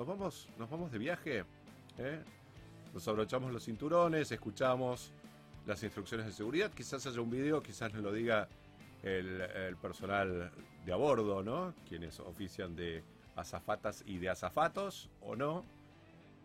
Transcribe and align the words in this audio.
nos 0.00 0.06
vamos, 0.06 0.48
nos 0.58 0.70
vamos 0.70 0.90
de 0.90 0.96
viaje. 0.96 1.44
¿eh? 1.98 2.24
Nos 2.94 3.06
abrochamos 3.06 3.52
los 3.52 3.66
cinturones, 3.66 4.32
escuchamos 4.32 5.12
las 5.66 5.82
instrucciones 5.82 6.24
de 6.24 6.32
seguridad. 6.32 6.70
Quizás 6.72 7.06
haya 7.06 7.20
un 7.20 7.28
video, 7.28 7.62
quizás 7.62 7.92
nos 7.92 8.02
lo 8.02 8.10
diga 8.10 8.48
el, 9.02 9.76
personal 9.76 10.52
de 10.86 10.92
a 10.94 10.96
bordo, 10.96 11.42
¿no? 11.42 11.74
Quienes 11.86 12.18
ofician 12.18 12.74
de 12.74 13.04
azafatas 13.36 14.02
y 14.06 14.16
de 14.16 14.30
azafatos, 14.30 15.10
o 15.20 15.36
no. 15.36 15.66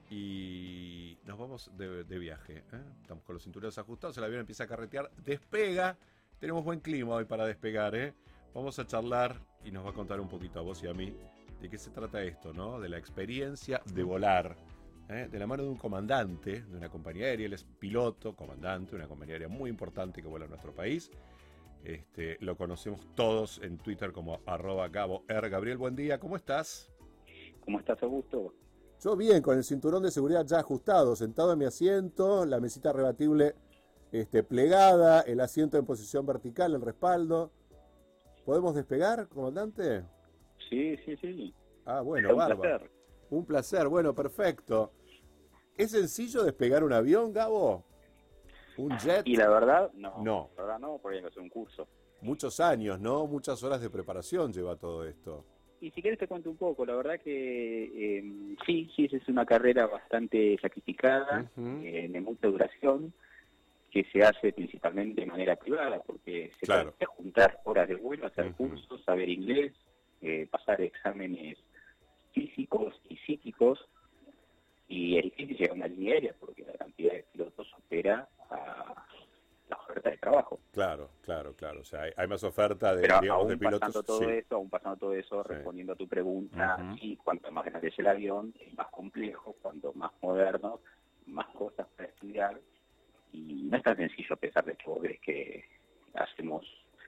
Y 0.10 1.18
nos 1.24 1.40
vamos 1.40 1.72
de, 1.78 2.04
de 2.04 2.20
viaje. 2.20 2.58
¿eh? 2.58 2.84
Estamos 3.04 3.24
con 3.24 3.36
los 3.36 3.44
cinturones 3.44 3.78
ajustados, 3.78 4.18
el 4.18 4.26
avión 4.26 4.42
empieza 4.42 4.66
a 4.66 4.68
carretear, 4.68 5.10
despega. 5.24 5.98
Tenemos 6.42 6.62
buen 6.66 6.82
clima 6.82 7.14
hoy 7.14 7.24
para 7.24 7.46
despegar, 7.46 7.96
¿eh? 7.96 8.14
Vamos 8.54 8.78
a 8.80 8.86
charlar 8.86 9.40
y 9.64 9.72
nos 9.72 9.86
va 9.86 9.92
a 9.92 9.94
contar 9.94 10.20
un 10.20 10.28
poquito 10.28 10.60
a 10.60 10.62
vos 10.62 10.84
y 10.84 10.88
a 10.88 10.94
mí 10.94 11.16
de 11.62 11.70
qué 11.70 11.78
se 11.78 11.90
trata 11.90 12.22
esto, 12.24 12.54
¿no? 12.54 12.80
De 12.80 12.90
la 12.90 12.98
experiencia 12.98 13.82
de 13.94 14.04
volar. 14.04 14.58
¿eh? 15.10 15.28
De 15.32 15.40
la 15.40 15.48
mano 15.48 15.64
de 15.64 15.70
un 15.70 15.78
comandante 15.78 16.62
de 16.62 16.78
una 16.78 16.90
compañía 16.90 17.28
aérea, 17.28 17.48
él 17.48 17.54
es 17.54 17.64
piloto, 17.64 18.36
comandante 18.36 18.92
de 18.92 18.98
una 18.98 19.08
compañía 19.08 19.36
aérea 19.36 19.48
muy 19.48 19.70
importante 19.70 20.22
que 20.22 20.28
vuela 20.28 20.46
en 20.46 20.52
nuestro 20.52 20.74
país. 20.74 21.12
Este, 21.84 22.38
lo 22.40 22.58
conocemos 22.58 23.08
todos 23.14 23.60
en 23.64 23.78
Twitter 23.78 24.12
como 24.12 24.40
arroba 24.46 24.90
Gabo 24.90 25.24
R. 25.28 25.50
Gabriel, 25.50 25.78
buen 25.78 25.96
día, 25.96 26.20
¿cómo 26.20 26.36
estás? 26.36 26.92
¿Cómo 27.64 27.80
estás, 27.80 28.02
Augusto? 28.02 28.54
Yo 29.04 29.16
bien, 29.16 29.42
con 29.42 29.58
el 29.58 29.64
cinturón 29.64 30.02
de 30.02 30.10
seguridad 30.10 30.46
ya 30.46 30.60
ajustado, 30.60 31.16
sentado 31.16 31.54
en 31.54 31.60
mi 31.60 31.66
asiento, 31.66 32.46
la 32.46 32.60
mesita 32.60 32.92
rebatible 32.92 33.56
este, 34.12 34.44
plegada, 34.44 35.22
el 35.22 35.42
asiento 35.42 35.78
en 35.78 35.86
posición 35.86 36.26
vertical, 36.26 36.74
el 36.74 36.82
respaldo. 36.82 37.52
¿Podemos 38.46 38.74
despegar, 38.74 39.28
comandante? 39.28 40.04
Sí, 40.70 40.98
sí, 41.06 41.16
sí. 41.18 41.54
Ah, 41.86 42.02
bueno, 42.02 42.30
un 42.32 42.38
bárbaro. 42.38 42.62
placer. 42.62 42.92
Un 43.30 43.46
placer, 43.46 43.88
bueno, 43.88 44.14
perfecto. 44.14 44.92
¿Es 45.78 45.92
sencillo 45.92 46.44
despegar 46.44 46.84
un 46.84 46.94
avión, 46.94 47.34
Gabo? 47.34 47.84
¿Un 48.78 48.98
jet? 48.98 49.22
Y 49.26 49.36
la 49.36 49.50
verdad, 49.50 49.92
no. 49.94 50.24
No. 50.24 50.50
La 50.58 50.64
verdad 50.64 50.80
no, 50.80 50.98
porque 51.02 51.18
hay 51.18 51.22
que 51.24 51.30
hacer 51.30 51.42
un 51.44 51.50
curso. 51.50 51.88
Muchos 52.22 52.60
años, 52.60 53.00
¿no? 53.00 53.28
Muchas 53.28 53.62
horas 53.64 53.82
de 53.82 53.90
preparación 53.90 54.52
lleva 54.52 54.76
todo 54.76 55.06
esto. 55.06 55.46
Y 55.82 55.92
si 55.92 56.02
quieres 56.02 56.18
te 56.18 56.28
cuento 56.28 56.50
un 56.50 56.58
poco, 56.58 56.86
la 56.86 56.96
verdad 56.96 57.20
que 57.20 57.84
eh, 58.18 58.56
sí, 58.66 58.90
sí, 58.96 59.08
es 59.12 59.28
una 59.28 59.46
carrera 59.46 59.86
bastante 59.86 60.58
sacrificada, 60.62 61.50
eh, 61.58 62.08
de 62.10 62.22
mucha 62.22 62.48
duración, 62.48 63.14
que 63.92 64.04
se 64.12 64.24
hace 64.24 64.52
principalmente 64.54 65.22
de 65.22 65.28
manera 65.28 65.56
privada, 65.58 66.02
porque 66.02 66.52
se 66.60 66.66
Claro. 66.66 66.92
trata 66.92 66.98
de 67.00 67.06
juntar 67.06 67.60
horas 67.66 67.88
de 67.88 67.96
vuelo, 67.96 68.26
hacer 68.28 68.54
cursos, 68.54 69.04
saber 69.04 69.30
inglés, 69.30 69.74
eh, 70.22 70.48
pasar 70.48 70.82
exámenes 70.82 71.58
físicos 72.34 73.00
y 73.10 73.18
psíquicos, 73.18 73.80
y 74.88 75.18
es 75.18 75.24
difícil 75.26 75.58
llegar 75.58 75.72
a 75.72 75.74
una 75.74 75.88
línea 75.88 76.14
aérea, 76.14 76.36
porque 76.40 76.64
la 76.64 76.74
cantidad 76.74 77.14
de 77.14 77.24
pilotos 77.32 77.68
supera 77.70 78.28
a 78.50 79.06
la 79.68 79.78
oferta 79.78 80.12
de 80.12 80.18
trabajo. 80.18 80.60
Claro, 80.72 81.10
claro, 81.22 81.56
claro. 81.56 81.82
O 81.82 81.84
sea, 81.84 82.04
hay, 82.04 82.12
hay 82.16 82.28
más 82.28 82.44
oferta 82.44 82.96
de, 82.96 83.02
Pero 83.02 83.20
digamos, 83.22 83.48
de 83.48 83.54
aún 83.54 83.60
pilotos. 83.60 83.80
pasando 83.80 84.04
todo 84.04 84.20
sí. 84.20 84.36
eso, 84.36 84.56
aún 84.56 84.70
pasando 84.70 84.98
todo 84.98 85.14
eso, 85.16 85.44
Sí. 85.44 85.50
respondiendo 85.54 85.94
a 85.94 85.96
tu 85.96 86.08
pregunta, 86.08 86.78
Ujú. 86.80 86.98
sí, 86.98 87.18
cuanto 87.24 87.52
más 87.52 87.66
grande 87.66 87.88
es 87.88 87.98
el 87.98 88.08
avión, 88.08 88.54
es 88.60 88.74
más 88.78 88.88
complejo, 88.92 89.56
cuanto 89.62 89.92
más 89.94 90.12
moderno, 90.22 90.82
más 91.26 91.48
cosas 91.56 91.88
para 91.96 92.10
estudiar, 92.10 92.62
y 93.32 93.64
no 93.64 93.78
es 93.78 93.84
tan 93.84 93.98
sencillo 93.98 94.36
a 94.36 94.38
pesar 94.38 94.64
de 94.66 94.76
que 94.76 94.86
vos 94.90 95.02
ves 95.02 95.20
que 95.22 95.66
hacemos 96.14 96.64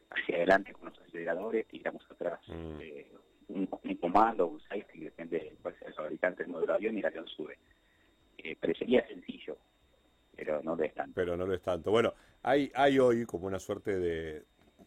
hacia 0.10 0.36
adelante 0.38 0.74
con 0.74 0.90
los 0.90 1.00
aceleradores, 1.00 1.68
tiramos 1.68 2.04
atrás 2.10 2.40
Mm. 2.48 2.80
eh, 2.82 3.12
un, 3.50 3.70
un 3.84 3.96
comando, 3.96 4.48
un 4.48 4.60
safety, 4.62 5.00
depende 5.06 5.40
de 5.40 5.58
cuál 5.62 5.78
sea 5.80 5.88
el 5.88 5.94
fabricante 5.94 6.44
del 6.44 6.52
modelo 6.52 6.74
de 6.74 6.78
avión, 6.78 6.96
y 6.96 7.00
el 7.00 7.06
avión 7.06 7.28
sube. 7.28 7.58
Eh, 8.38 8.56
parecería 8.56 9.06
sencillo, 9.08 9.58
pero 10.36 10.62
no 10.64 10.76
lo 10.76 10.84
es 10.84 10.94
tanto. 10.94 11.14
pero 11.16 11.36
no 11.38 11.46
lo 11.46 11.54
es 11.54 11.62
tanto. 11.62 11.90
Bueno, 11.92 12.14
hay, 12.44 12.72
hay 12.76 13.00
hoy 13.00 13.26
como 13.26 13.48
una 13.48 13.60
suerte 13.60 13.98
de, 13.98 14.44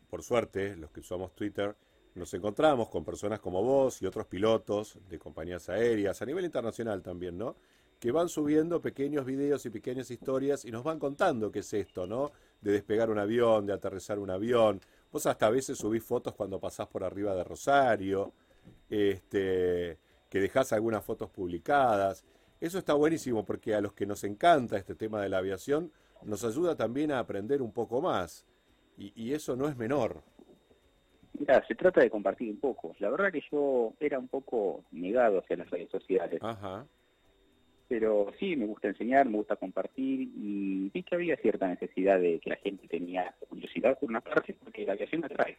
por 0.09 0.23
suerte, 0.23 0.77
los 0.77 0.91
que 0.91 1.01
usamos 1.01 1.35
Twitter, 1.35 1.75
nos 2.15 2.33
encontramos 2.35 2.89
con 2.89 3.05
personas 3.05 3.41
como 3.41 3.63
vos 3.63 4.03
y 4.03 4.07
otros 4.07 4.27
pilotos 4.27 4.99
de 5.09 5.19
compañías 5.19 5.69
aéreas, 5.69 6.21
a 6.21 6.27
nivel 6.27 6.45
internacional 6.45 7.03
también, 7.03 7.39
¿no? 7.39 7.57
Que 7.99 8.13
van 8.13 8.29
subiendo 8.29 8.81
pequeños 8.81 9.25
videos 9.25 9.65
y 9.67 9.71
pequeñas 9.71 10.11
historias 10.11 10.65
y 10.65 10.71
nos 10.71 10.83
van 10.85 10.99
contando 10.99 11.51
qué 11.53 11.61
es 11.61 11.73
esto, 11.73 12.07
¿no? 12.07 12.31
De 12.61 12.73
despegar 12.73 13.11
un 13.11 13.19
avión, 13.19 13.67
de 13.67 13.73
aterrizar 13.73 14.19
un 14.19 14.31
avión. 14.31 14.81
Vos 15.13 15.27
hasta 15.27 15.47
a 15.47 15.51
veces 15.51 15.79
subís 15.79 16.05
fotos 16.05 16.35
cuando 16.35 16.61
pasás 16.61 16.87
por 16.87 17.03
arriba 17.03 17.35
de 17.35 17.45
Rosario, 17.45 18.33
este, 18.89 19.99
que 20.29 20.41
dejás 20.41 20.73
algunas 20.73 21.05
fotos 21.05 21.31
publicadas. 21.31 22.25
Eso 22.61 22.79
está 22.79 22.95
buenísimo 22.95 23.45
porque 23.45 23.75
a 23.75 23.81
los 23.81 23.93
que 23.93 24.07
nos 24.07 24.23
encanta 24.25 24.77
este 24.77 24.95
tema 24.95 25.21
de 25.23 25.29
la 25.29 25.39
aviación 25.39 25.91
nos 26.23 26.45
ayuda 26.45 26.77
también 26.77 27.11
a 27.11 27.19
aprender 27.19 27.63
un 27.63 27.73
poco 27.73 28.01
más. 28.01 28.47
Y, 28.97 29.13
y 29.17 29.33
eso 29.33 29.57
no 29.57 29.69
es 29.69 29.77
menor. 29.77 30.23
Mira, 31.39 31.65
se 31.67 31.75
trata 31.75 32.03
de 32.03 32.11
compartir 32.11 32.51
un 32.51 32.61
poco. 32.61 32.95
La 32.99 33.09
verdad 33.09 33.33
que 33.33 33.43
yo 33.51 33.95
era 33.99 34.19
un 34.19 34.29
poco 34.29 34.85
negado 34.93 35.39
hacia 35.39 35.57
las 35.57 35.71
redes 35.71 35.91
sociales, 35.91 36.39
Ajá. 36.43 36.87
Pero 37.91 38.33
sí 38.39 38.55
me 38.55 38.67
gusta 38.67 38.87
enseñar, 38.87 39.29
me 39.29 39.37
gusta 39.39 39.57
compartir 39.57 40.21
y 40.21 40.89
vi 40.95 41.03
que 41.03 41.17
había 41.17 41.37
cierta 41.39 41.67
necesidad 41.67 42.21
de 42.21 42.39
que 42.39 42.51
la 42.51 42.57
gente 42.57 42.87
tenía 42.87 43.35
curiosidad 43.49 43.99
por 43.99 44.09
una 44.09 44.21
parte 44.21 44.55
porque 44.63 44.87
la 44.87 44.93
aviación 44.93 45.25
atrae. 45.25 45.59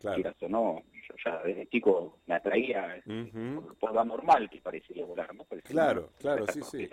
Claro. 0.00 0.34
O 0.40 0.48
no, 0.48 0.82
yo 0.92 1.14
ya 1.24 1.40
desde 1.44 1.68
chico 1.68 2.18
me 2.26 2.34
atraía 2.34 3.00
Ujú. 3.06 3.62
por, 3.62 3.76
por 3.76 3.94
lo 3.94 4.04
normal 4.04 4.50
que 4.50 4.60
parecería 4.60 5.04
volar, 5.04 5.32
¿no? 5.36 5.44
Parecía 5.44 5.70
Claro, 5.70 6.10
claro, 6.18 6.46
sí, 6.48 6.62
sí. 6.62 6.88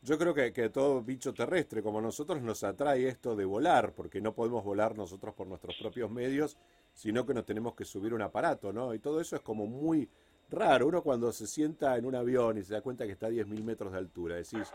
Yo 0.00 0.16
creo 0.16 0.32
que, 0.32 0.50
que 0.50 0.70
todo 0.70 1.02
bicho 1.02 1.34
terrestre 1.34 1.82
como 1.82 2.00
nosotros 2.00 2.40
nos 2.40 2.64
atrae 2.64 3.08
esto 3.08 3.36
de 3.36 3.44
volar, 3.44 3.92
porque 3.92 4.22
no 4.22 4.34
podemos 4.34 4.64
volar 4.64 4.96
nosotros 4.96 5.34
por 5.34 5.46
nuestros 5.46 5.76
propios 5.76 6.10
medios, 6.10 6.56
sino 6.94 7.26
que 7.26 7.34
nos 7.34 7.44
tenemos 7.44 7.74
que 7.74 7.84
subir 7.84 8.14
un 8.14 8.22
aparato, 8.22 8.72
¿no? 8.72 8.94
Y 8.94 8.98
todo 8.98 9.20
eso 9.20 9.36
es 9.36 9.42
como 9.42 9.66
muy 9.66 10.08
raro. 10.50 10.86
Uno 10.86 11.02
cuando 11.02 11.32
se 11.32 11.46
sienta 11.46 11.96
en 11.96 12.04
un 12.04 12.14
avión 12.14 12.58
y 12.58 12.62
se 12.62 12.74
da 12.74 12.80
cuenta 12.80 13.06
que 13.06 13.12
está 13.12 13.26
a 13.26 13.30
10.000 13.30 13.62
metros 13.62 13.92
de 13.92 13.98
altura, 13.98 14.36
decís, 14.36 14.72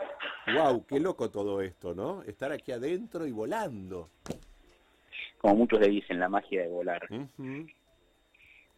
wow, 0.54 0.84
qué 0.86 1.00
loco 1.00 1.30
todo 1.30 1.60
esto, 1.60 1.94
¿no? 1.94 2.22
Estar 2.22 2.52
aquí 2.52 2.72
adentro 2.72 3.26
y 3.26 3.32
volando. 3.32 4.10
Como 5.38 5.56
muchos 5.56 5.80
le 5.80 5.88
dicen, 5.88 6.20
la 6.20 6.28
magia 6.28 6.62
de 6.62 6.68
volar. 6.68 7.08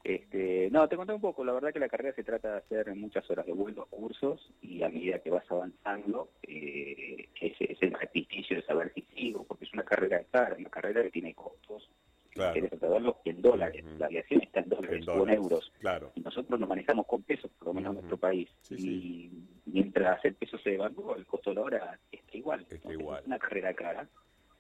Este, 0.04 0.69
no, 0.71 0.87
te 0.87 0.97
conté 0.97 1.15
un 1.15 1.21
poco. 1.21 1.44
La 1.44 1.53
verdad 1.54 1.72
que 1.72 1.78
la 1.78 1.88
carrera 1.88 2.15
se 2.15 2.25
trata 2.25 2.53
de 2.53 2.59
hacer 2.59 2.94
muchas 2.94 3.28
horas 3.31 3.47
de 3.47 3.53
vuelo, 3.53 3.87
cursos, 3.87 4.53
y 4.60 4.83
a 4.83 4.91
medida 4.91 5.19
que 5.19 5.31
vas 5.31 5.50
avanzando, 5.50 6.28
eh, 6.43 7.28
es 7.41 7.81
el 7.81 7.93
sacrificio 7.93 8.56
de 8.56 8.62
saber 8.65 8.93
si 8.94 9.03
sigo, 9.15 9.44
porque 9.44 9.65
es 9.65 9.72
una 9.72 9.84
carrera 9.84 10.22
cara, 10.31 10.56
una 10.59 10.69
carrera 10.69 11.03
que 11.03 11.10
tiene 11.10 11.34
costos. 11.34 11.88
Claro. 12.34 12.69
Saberlo 12.81 13.21
en 13.25 13.41
dólares. 13.41 13.84
La 13.99 14.06
aviación 14.06 14.43
está 14.43 14.61
en 14.61 14.69
dólares, 14.69 15.05
En 15.06 15.09
o 15.19 15.22
en 15.27 15.34
euros. 15.34 15.72
Claro. 15.78 16.12
Y 16.17 16.21
nosotros 16.21 16.59
nos 16.59 16.69
manejamos 16.69 17.06
con 17.06 17.22
pesos, 17.22 17.50
por 17.59 17.69
lo 17.69 17.75
menos 17.75 17.91
en 17.91 17.95
nuestro 17.97 18.17
país. 18.17 18.49
Sí, 18.62 18.75
y 18.75 18.78
sí. 18.78 19.31
mientras 19.67 20.25
el 20.25 20.34
peso 20.34 20.59
se 20.59 20.71
devalúa, 20.71 21.17
el 21.17 21.27
costo 21.27 21.50
de 21.50 21.56
la 21.56 21.62
hora 21.62 21.99
está 22.11 22.37
igual. 22.37 22.61
Está 22.62 22.75
Entonces, 22.75 23.00
igual. 23.00 23.21
Es 23.21 23.27
una 23.27 23.39
carrera 23.39 23.75
cara. 23.75 24.09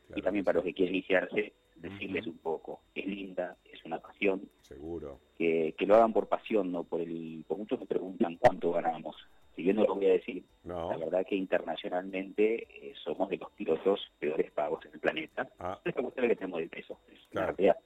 Claro 0.06 0.18
y 0.18 0.22
también 0.22 0.44
para 0.44 0.56
los 0.56 0.64
que 0.64 0.74
quieren 0.74 0.94
iniciarse, 0.94 1.52
decirles 1.76 2.26
un 2.26 2.38
poco. 2.38 2.80
Es 2.94 3.06
linda, 3.06 3.56
es 3.64 3.84
una 3.84 3.98
pasión, 3.98 4.48
Seguro. 4.60 5.18
que, 5.36 5.74
que 5.76 5.86
lo 5.86 5.96
hagan 5.96 6.12
por 6.12 6.28
pasión, 6.28 6.70
no 6.70 6.84
por 6.84 7.00
el... 7.00 7.44
Por 7.48 7.58
muchos 7.58 7.80
me 7.80 7.86
preguntan 7.86 8.36
cuánto 8.36 8.72
ganamos. 8.72 9.16
Si 9.54 9.62
bien 9.62 9.76
no 9.76 9.84
lo 9.84 9.94
voy 9.94 10.06
a 10.06 10.12
decir, 10.14 10.44
No. 10.64 10.90
la 10.90 10.96
verdad 10.96 11.26
que 11.26 11.36
internacionalmente 11.36 12.88
eh, 12.88 12.94
somos 12.96 13.28
de 13.28 13.36
los 13.36 13.50
pilotos 13.52 14.10
peores 14.18 14.50
pagos 14.50 14.84
en 14.86 14.92
el 14.94 15.00
planeta. 15.00 15.48
Ah, 15.58 15.78
Es 15.84 15.94
la 15.96 16.10
que 16.28 16.36
tenemos 16.36 16.58
del 16.60 16.68
peso, 16.68 16.98
es 17.12 17.20
Claro. 17.30 17.48
la 17.48 17.52
realidad. 17.52 17.76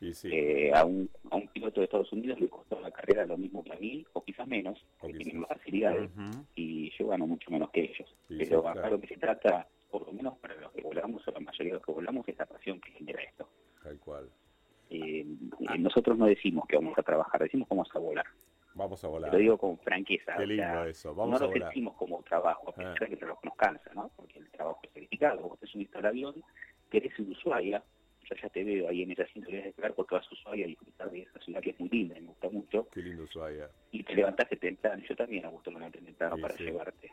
y 0.00 0.14
sí. 0.14 0.28
Eh, 0.32 0.72
a, 0.74 0.84
un, 0.84 1.10
a 1.30 1.36
un 1.36 1.48
piloto 1.48 1.80
de 1.80 1.84
Estados 1.84 2.12
Unidos 2.12 2.40
le 2.40 2.48
costó 2.48 2.80
la 2.80 2.90
carrera 2.90 3.24
lo 3.26 3.36
mismo 3.36 3.62
que 3.64 3.72
a 3.72 3.76
mí, 3.76 4.04
o 4.14 4.22
quizás 4.22 4.46
menos, 4.46 4.78
O 5.00 5.06
que 5.06 5.12
quizás. 5.12 5.24
tienen 5.24 5.40
más 5.42 5.48
facilidades, 5.50 6.10
y 6.54 6.90
yo 6.98 7.08
gano 7.08 7.26
mucho 7.26 7.50
menos 7.50 7.70
que 7.70 7.82
ellos. 7.82 8.08
Sí, 8.28 8.36
Pero 8.38 8.44
sí, 8.62 8.66
acá 8.66 8.72
claro. 8.72 8.90
lo 8.90 9.00
que 9.00 9.08
se 9.08 9.16
trata, 9.16 9.68
por 9.90 10.06
lo 10.06 10.12
menos 10.12 10.38
para 10.38 10.54
los 10.56 10.72
que 10.72 10.82
volamos, 10.82 11.26
o 11.26 11.30
la 11.32 11.40
mayoría 11.40 11.72
de 11.72 11.78
los 11.78 11.86
que 11.86 11.92
volamos, 11.92 12.28
es 12.28 12.38
la 12.38 12.46
pasión 12.46 12.80
que 12.80 12.92
genera 12.92 13.22
esto. 13.22 13.48
Tal 13.82 13.98
cual. 13.98 14.28
Eh, 14.90 15.24
Ah. 15.66 15.74
eh, 15.74 15.78
nosotros 15.78 16.16
no 16.18 16.26
decimos 16.26 16.66
que 16.66 16.76
vamos 16.76 16.98
a 16.98 17.02
trabajar, 17.02 17.42
decimos 17.42 17.68
que 17.68 17.74
vamos 17.74 17.90
a 17.94 17.98
volar. 17.98 18.26
Vamos 18.74 19.02
a 19.04 19.08
volar. 19.08 19.32
lo 19.32 19.38
digo 19.38 19.58
con 19.58 19.78
franqueza. 19.78 20.36
Qué 20.36 20.42
o 20.44 20.46
lindo 20.46 20.62
sea, 20.64 20.86
eso. 20.88 21.14
Vamos 21.14 21.30
no 21.32 21.36
a 21.36 21.48
lo 21.48 21.52
volar. 21.54 21.68
sentimos 21.68 21.96
como 21.96 22.22
trabajo, 22.22 22.70
a 22.70 22.74
pesar 22.74 22.96
Ah. 23.00 23.06
de 23.06 23.16
que 23.16 23.26
nos 23.26 23.38
cansa, 23.56 23.90
¿no? 23.94 24.10
Porque 24.16 24.38
el 24.38 24.50
trabajo 24.50 24.78
es 24.82 24.90
sacrificado. 24.90 25.40
Vos 25.48 25.58
te 25.58 25.66
subiste 25.66 25.98
al 25.98 26.06
avión, 26.06 26.34
querés 26.90 27.18
ir 27.18 27.26
a 27.26 27.30
Ushuaia, 27.30 27.82
yo 28.28 28.36
ya 28.40 28.48
te 28.48 28.62
veo 28.64 28.88
ahí 28.88 29.02
en 29.02 29.10
esa 29.10 29.26
cinta, 29.26 29.48
querés 29.48 29.64
despegar 29.64 29.94
porque 29.94 30.14
vas 30.14 30.26
a 30.30 30.34
Ushuaia 30.34 30.64
a 30.64 30.68
disfrutar 30.68 31.10
de 31.10 31.22
esa 31.22 31.38
ciudad 31.40 31.60
que 31.60 31.70
es 31.70 31.80
muy 31.80 31.88
linda 31.88 32.16
y 32.16 32.20
me 32.20 32.28
gusta 32.28 32.48
mucho, 32.48 32.88
Qué 32.92 33.02
lindo 33.02 33.24
Ushuaia. 33.24 33.68
y 33.90 34.02
te 34.04 34.14
levantaste 34.14 34.56
temprano. 34.56 35.02
Yo 35.08 35.16
también, 35.16 35.44
Augusto, 35.46 35.70
me 35.70 35.78
levanté 35.78 36.00
temprano 36.00 36.36
Sí, 36.36 36.42
para 36.42 36.56
sí. 36.56 36.62
llevarte. 36.64 37.10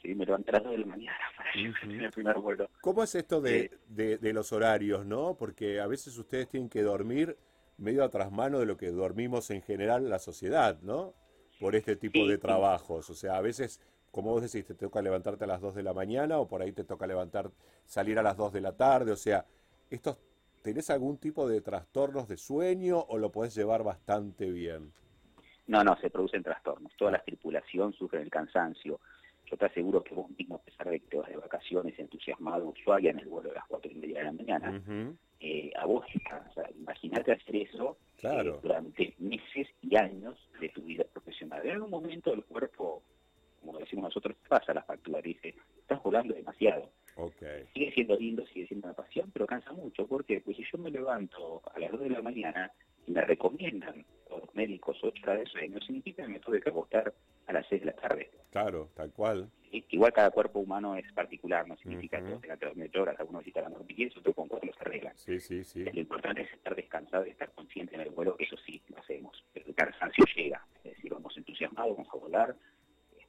Sí, 0.00 0.14
me 0.14 0.24
levanté 0.24 0.50
a 0.50 0.52
las 0.54 0.62
2 0.62 0.72
de 0.72 0.78
la 0.78 0.86
mañana 0.86 1.18
para 1.36 1.50
Ujú. 1.50 1.58
llevarte 1.60 1.86
en 1.94 2.00
el 2.00 2.10
primer 2.12 2.38
vuelo. 2.38 2.70
¿Cómo 2.80 3.02
es 3.02 3.14
esto 3.14 3.40
de, 3.40 3.58
Eh. 3.58 3.70
de- 3.88 4.18
de 4.18 4.32
los 4.32 4.52
horarios, 4.52 5.04
no? 5.04 5.36
Porque 5.36 5.80
a 5.80 5.86
veces 5.86 6.16
ustedes 6.16 6.48
tienen 6.48 6.68
que 6.70 6.82
dormir 6.82 7.36
medio 7.80 8.04
a 8.04 8.10
trasmano 8.10 8.60
de 8.60 8.66
lo 8.66 8.76
que 8.76 8.90
dormimos 8.90 9.50
en 9.50 9.62
general 9.62 10.08
la 10.08 10.18
sociedad, 10.18 10.78
¿no? 10.82 11.14
por 11.60 11.76
este 11.76 11.94
tipo 11.94 12.26
de 12.26 12.38
trabajos. 12.38 13.10
O 13.10 13.14
sea, 13.14 13.36
a 13.36 13.40
veces, 13.42 13.80
como 14.10 14.30
vos 14.30 14.42
decís, 14.42 14.66
te 14.66 14.74
toca 14.74 15.02
levantarte 15.02 15.44
a 15.44 15.46
las 15.46 15.60
2 15.60 15.74
de 15.74 15.82
la 15.82 15.92
mañana 15.92 16.38
o 16.38 16.48
por 16.48 16.62
ahí 16.62 16.72
te 16.72 16.84
toca 16.84 17.06
levantar, 17.06 17.50
salir 17.84 18.18
a 18.18 18.22
las 18.22 18.36
2 18.36 18.52
de 18.54 18.60
la 18.62 18.72
tarde. 18.72 19.12
O 19.12 19.16
sea, 19.16 19.44
estos, 19.90 20.16
¿tenés 20.62 20.88
algún 20.90 21.18
tipo 21.18 21.46
de 21.46 21.60
trastornos 21.60 22.26
de 22.26 22.38
sueño 22.38 22.98
o 22.98 23.18
lo 23.18 23.30
podés 23.30 23.54
llevar 23.54 23.84
bastante 23.84 24.50
bien? 24.50 24.92
No, 25.66 25.84
no, 25.84 25.96
se 26.00 26.10
producen 26.10 26.42
trastornos. 26.42 26.92
Toda 26.96 27.12
la 27.12 27.22
tripulación 27.22 27.92
sufre 27.92 28.22
el 28.22 28.30
cansancio. 28.30 28.98
Yo 29.50 29.56
te 29.56 29.66
aseguro 29.66 30.02
que 30.04 30.14
vos 30.14 30.30
mismo, 30.38 30.56
a 30.56 30.62
pesar 30.62 30.88
de 30.88 31.00
que 31.00 31.06
te 31.08 31.16
vas 31.16 31.28
de 31.28 31.36
vacaciones 31.36 31.98
entusiasmado, 31.98 32.68
Ushuaia 32.68 33.10
en 33.10 33.18
el 33.18 33.26
vuelo 33.26 33.48
de 33.48 33.56
las 33.56 33.66
cuatro 33.66 33.90
y 33.90 33.94
media 33.96 34.20
de 34.20 34.24
la 34.26 34.32
mañana, 34.32 34.82
eh, 35.40 35.72
a 35.76 35.86
vos 35.86 36.06
te 36.12 36.20
cansa. 36.20 36.68
Imagínate 36.78 37.32
hacer 37.32 37.56
eso 37.56 37.96
eh, 38.22 38.52
durante 38.62 39.14
meses 39.18 39.66
y 39.82 39.96
años 39.96 40.36
de 40.60 40.68
tu 40.68 40.82
vida 40.82 41.04
profesional. 41.12 41.66
En 41.66 41.72
algún 41.72 41.90
momento 41.90 42.32
el 42.32 42.44
cuerpo, 42.44 43.02
como 43.60 43.78
decimos 43.78 44.04
nosotros, 44.04 44.36
pasa 44.48 44.72
la 44.72 44.82
factura, 44.82 45.20
dice, 45.20 45.54
estás 45.80 46.00
volando 46.02 46.32
demasiado. 46.32 46.90
Sigue 47.74 47.92
siendo 47.92 48.16
lindo, 48.16 48.46
sigue 48.46 48.68
siendo 48.68 48.86
una 48.86 48.94
pasión, 48.94 49.30
pero 49.32 49.46
cansa 49.46 49.72
mucho. 49.72 50.06
¿Por 50.06 50.24
qué? 50.24 50.40
Pues 50.40 50.56
si 50.56 50.64
yo 50.70 50.78
me 50.78 50.90
levanto 50.90 51.60
a 51.74 51.78
las 51.78 51.90
2 51.90 52.02
de 52.02 52.10
la 52.10 52.22
mañana 52.22 52.70
y 53.06 53.10
me 53.10 53.22
recomiendan 53.22 54.04
los 54.38 54.54
médicos 54.54 54.98
ocho 55.02 55.22
horas 55.24 55.40
de 55.40 55.46
sueño, 55.46 55.80
significa 55.80 56.22
que 56.22 56.28
me 56.28 56.40
tuve 56.40 56.60
que 56.60 56.70
acostar 56.70 57.12
a 57.46 57.52
las 57.52 57.66
6 57.68 57.82
de 57.82 57.86
la 57.86 57.92
tarde. 57.92 58.30
Claro, 58.50 58.90
tal 58.94 59.12
cual. 59.12 59.50
igual 59.70 60.12
cada 60.12 60.30
cuerpo 60.30 60.60
humano 60.60 60.96
es 60.96 61.10
particular, 61.12 61.66
no 61.66 61.76
significa 61.76 62.22
que 62.22 62.36
tenga 62.36 62.56
que 62.56 62.66
dormir 62.66 62.98
horas, 62.98 63.18
algunos 63.18 63.42
necesitan 63.42 63.72
dormir 63.72 63.96
10, 63.96 64.16
otros 64.16 64.34
con 64.34 64.48
cuatro 64.48 64.70
se 64.72 64.80
arreglan. 64.80 65.16
Sí, 65.16 65.40
sí, 65.40 65.64
sí. 65.64 65.84
Lo 65.84 66.00
importante 66.00 66.42
es 66.42 66.52
estar 66.52 66.74
descansado 66.74 67.26
y 67.26 67.30
estar 67.30 67.50
consciente 67.52 67.94
en 67.94 68.02
el 68.02 68.10
vuelo, 68.10 68.36
eso 68.38 68.56
sí, 68.66 68.82
lo 68.88 68.98
hacemos. 68.98 69.44
Pero 69.52 69.66
el 69.68 69.74
cansancio 69.74 70.24
llega, 70.34 70.64
es 70.84 70.96
decir, 70.96 71.12
vamos 71.12 71.36
entusiasmados, 71.36 71.96
vamos 71.96 72.08
a 72.12 72.16
volar, 72.18 72.56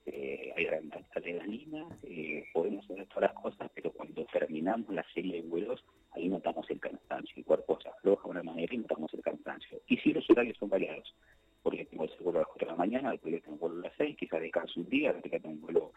este, 0.06 0.54
hay 0.56 0.68
adrenalina, 1.16 1.88
eh, 2.04 2.46
podemos 2.54 2.84
hacer 2.90 3.06
todas 3.08 3.32
las 3.32 3.42
cosas, 3.42 3.70
pero 3.76 3.92
cuando 3.92 4.26
terminamos 4.26 4.94
la 4.94 5.06
serie 5.14 5.42
de 5.42 5.48
vuelos, 5.48 5.84
ahí 6.12 6.28
notamos 6.28 6.70
el 6.70 6.80
cansancio, 6.80 7.34
el 7.38 7.46
cuerpo 7.46 7.80
se 7.82 7.90
afloja 7.90 8.24
de 8.24 8.32
una 8.32 8.44
manera 8.44 8.74
y 8.74 8.80
notamos 8.80 9.14
el 9.14 9.22
cansancio. 9.22 9.80
Y 9.88 9.98
si 9.98 10.14
los 10.14 10.28
horarios 10.30 10.58
son 10.58 10.70
variados, 10.70 11.14
porque 11.62 11.86
tengo 11.86 12.06
el 12.06 12.12
vuelo 12.20 12.40
a 12.40 12.42
las 12.42 12.48
4 12.48 12.66
de 12.66 12.72
la 12.72 12.78
mañana, 12.78 13.12
después 13.12 13.42
tengo 13.42 13.54
un 13.54 13.60
vuelo 13.60 13.80
a 13.80 13.88
las 13.90 13.94
6, 13.98 14.18
quizás 14.18 14.42
descanso 14.42 14.80
un 14.80 14.90
día, 14.90 15.14
después 15.14 15.42
tengo 15.42 15.50
un 15.50 15.62
vuelo 15.62 15.92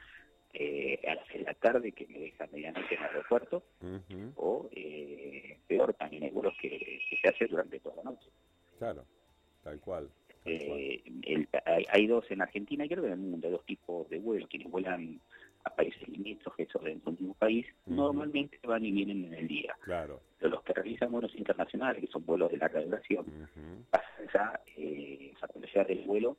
eh, 0.53 1.01
a 1.09 1.15
las 1.15 1.27
6 1.29 1.39
de 1.39 1.45
la 1.45 1.55
tarde 1.55 1.93
que 1.93 2.07
me 2.07 2.19
deja 2.19 2.47
medianoche 2.53 2.95
en 2.95 3.01
el 3.01 3.09
aeropuerto, 3.09 3.63
o 4.37 4.69
eh, 4.73 5.59
peor, 5.67 5.95
también 5.95 6.25
hay 6.25 6.31
vuelos 6.31 6.55
que, 6.61 7.01
se 7.21 7.29
hacen 7.29 7.49
durante 7.49 7.81
toda 7.81 7.97
la 7.97 8.11
noche. 8.11 8.29
Claro, 8.79 9.05
tal 9.63 9.81
cual. 9.81 10.11
Eh, 10.47 11.03
hay, 11.91 12.07
dos 12.07 12.31
en 12.31 12.43
Argentina, 12.43 12.87
creo 12.87 13.01
que 13.01 13.07
en 13.07 13.13
el 13.15 13.19
mundo, 13.19 13.47
hay 13.47 13.53
dos 13.53 13.65
tipos 13.65 14.09
de 14.11 14.19
vuelos, 14.19 14.49
quienes 14.49 14.71
vuelan 14.71 15.21
a 15.65 15.71
países 15.71 16.07
limítrofes 16.07 16.69
o 16.77 16.79
dentro 16.81 17.11
de 17.11 17.17
un 17.17 17.23
mismo 17.23 17.35
país, 17.35 17.67
normalmente 17.87 18.59
van 18.85 18.87
y 18.87 18.93
vienen 18.93 19.25
en 19.25 19.35
el 19.35 19.49
día. 19.49 19.75
Claro. 19.81 20.21
Pero 20.39 20.51
los 20.51 20.63
que 20.63 20.73
realizan 20.73 21.11
vuelos 21.11 21.35
internacionales, 21.37 22.01
que 22.01 22.09
son 22.09 22.25
vuelos 22.25 22.51
de 22.51 22.59
larga 22.59 22.81
duración, 22.81 23.27
pasan 23.91 24.29
ya, 24.33 24.61
eh, 24.77 25.33
o 25.35 25.39
sea, 25.39 25.49
cuando 25.49 25.69
llegan 25.69 25.87
del 25.87 26.05
vuelo, 26.05 26.37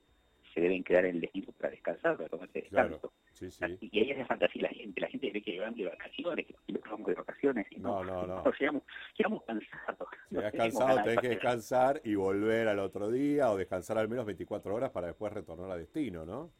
se 0.53 0.62
deben 0.62 0.83
quedar 0.86 1.06
en 1.06 1.15
el 1.15 1.21
destino 1.21 1.51
para 1.59 1.71
descansar, 1.71 2.15
para 2.15 2.30
tomarse 2.30 2.62
descanso. 2.62 3.12
Sí, 3.31 3.51
sí. 3.51 3.65
Y 3.81 4.00
ahí 4.00 4.12
es 4.12 4.18
de 4.18 4.25
fantasía 4.25 4.62
la 4.62 4.69
gente, 4.69 5.01
la 5.01 5.07
gente 5.09 5.30
cree 5.30 5.42
que 5.44 5.59
van 5.59 5.75
de 5.75 5.86
vacaciones, 5.86 6.45
que 6.45 6.56
los 6.71 6.81
vamos 6.83 7.07
de 7.07 7.13
vacaciones. 7.13 7.68
Y 7.71 7.80
no, 7.80 8.03
no, 8.06 8.25
no. 8.25 8.44
llegamos, 8.57 8.83
llegamos 9.18 9.44
cansados. 9.44 10.07
Llegas 10.30 10.53
cansado, 10.53 11.03
tenés 11.03 11.19
que 11.19 11.30
descansar 11.30 12.01
y 12.06 12.15
volver 12.15 12.69
al 12.69 12.80
otro 12.80 13.12
día 13.12 13.51
o 13.51 13.57
descansar 13.57 13.97
al 13.97 14.07
menos 14.07 14.25
24 14.25 14.74
horas 14.74 14.92
para 14.92 15.07
después 15.07 15.33
retornar 15.33 15.69
a 15.71 15.75
destino, 15.75 16.25
¿no? 16.25 16.51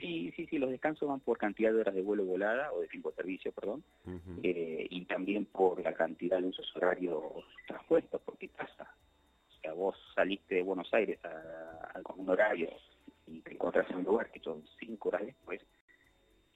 Sí, 0.00 0.32
sí, 0.34 0.46
sí, 0.46 0.58
los 0.58 0.70
descansos 0.70 1.08
van 1.08 1.20
por 1.20 1.38
cantidad 1.38 1.72
de 1.72 1.80
horas 1.80 1.94
de 1.94 2.02
vuelo 2.02 2.24
volada 2.24 2.72
o 2.72 2.80
de 2.80 2.88
tiempo 2.88 3.10
de 3.10 3.16
servicio, 3.16 3.52
perdón, 3.52 3.84
eh, 4.42 4.86
y 4.88 5.04
también 5.04 5.44
por 5.44 5.80
la 5.82 5.92
cantidad 5.92 6.40
de 6.40 6.48
usos 6.48 6.74
horarios 6.76 7.22
transpuestos, 7.66 8.20
porque 8.24 8.48
pasa. 8.48 8.94
O 9.50 9.60
sea, 9.60 9.72
vos 9.74 9.96
saliste 10.14 10.56
de 10.56 10.62
Buenos 10.62 10.92
Aires 10.92 11.22
a, 11.24 11.98
a, 11.98 12.12
un 12.14 12.28
horario 12.28 12.70
y 13.26 13.40
te 13.40 13.52
encontrás 13.52 13.88
en 13.90 13.98
un 13.98 14.04
lugar 14.04 14.30
que 14.30 14.40
son 14.40 14.64
cinco 14.80 15.10
horas 15.10 15.26
después, 15.26 15.60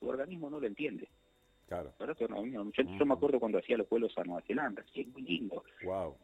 tu 0.00 0.08
organismo 0.08 0.50
no 0.50 0.58
lo 0.58 0.66
entiende. 0.66 1.08
Claro. 1.68 1.92
Yo, 1.98 2.84
yo, 2.98 3.06
me 3.06 3.14
acuerdo 3.14 3.40
cuando 3.40 3.58
hacía 3.58 3.76
los 3.76 3.88
vuelos 3.88 4.16
a 4.16 4.22
Nueva 4.22 4.40
Zelanda, 4.42 4.84
sí, 4.92 5.00
es 5.00 5.08
muy 5.08 5.22
lindo. 5.22 5.64
Wow. 5.82 6.16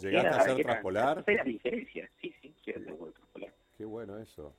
¿Llegaste 0.00 0.28
a 0.28 0.30
hacer 0.30 0.62
transpolar? 0.64 1.24
Hay 1.26 1.36
las 1.36 1.46
diferencias, 1.46 2.10
sí, 2.20 2.34
sí, 2.42 2.52
sí, 2.64 2.72
el 2.72 2.84
vuelo 2.86 3.12
transpolar. 3.12 3.52
Qué 3.78 3.84
bueno 3.84 4.18
eso. 4.18 4.52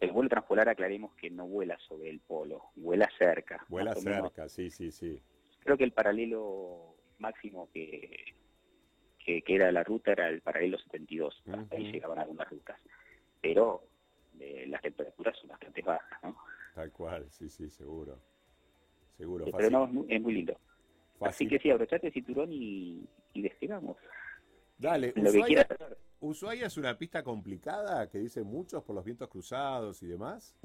El 0.00 0.12
vuelo 0.12 0.28
transpolar, 0.28 0.68
aclaremos 0.68 1.14
que 1.14 1.28
no 1.28 1.46
vuela 1.46 1.76
sobre 1.88 2.08
el 2.10 2.20
polo, 2.20 2.70
vuela 2.76 3.08
cerca. 3.18 3.64
Vuela 3.68 3.94
cerca, 3.94 4.48
sí, 4.48 4.70
sí, 4.70 4.92
sí. 4.92 5.20
Creo 5.60 5.76
que 5.76 5.84
el 5.84 5.92
paralelo 5.92 6.94
máximo 7.18 7.68
que, 7.72 8.34
que, 9.18 9.42
era 9.46 9.72
la 9.72 9.82
ruta 9.82 10.12
era 10.12 10.28
el 10.28 10.40
paralelo 10.40 10.78
72, 10.78 11.42
ahí 11.70 11.92
llegaban 11.92 12.18
algunas 12.18 12.48
rutas. 12.48 12.80
Pero 13.40 13.82
eh, 14.38 14.66
las 14.68 14.80
temperaturas 14.82 15.36
son 15.38 15.50
bastante 15.50 15.82
bajas, 15.82 16.22
¿no? 16.22 16.36
Tal 16.74 16.92
cual, 16.92 17.26
sí, 17.30 17.48
sí, 17.48 17.68
seguro. 17.68 18.20
Seguro. 19.16 19.46
pero 19.56 19.68
no, 19.68 20.04
es 20.08 20.20
muy, 20.22 20.32
lindo. 20.32 20.56
Así 21.20 21.48
que 21.48 21.58
sí, 21.58 21.70
abrochate 21.70 22.06
el 22.06 22.12
cinturón 22.12 22.52
y, 22.52 23.04
y 23.32 23.42
despegamos. 23.42 23.96
Dale, 24.78 25.12
Ushuaia, 26.20 26.66
es 26.66 26.76
una 26.76 26.96
pista 26.96 27.22
complicada 27.22 28.08
que 28.08 28.18
dicen 28.18 28.46
muchos 28.46 28.82
por 28.84 28.94
los 28.94 29.04
vientos 29.04 29.28
cruzados 29.28 30.02
y 30.02 30.06
demás. 30.06 30.56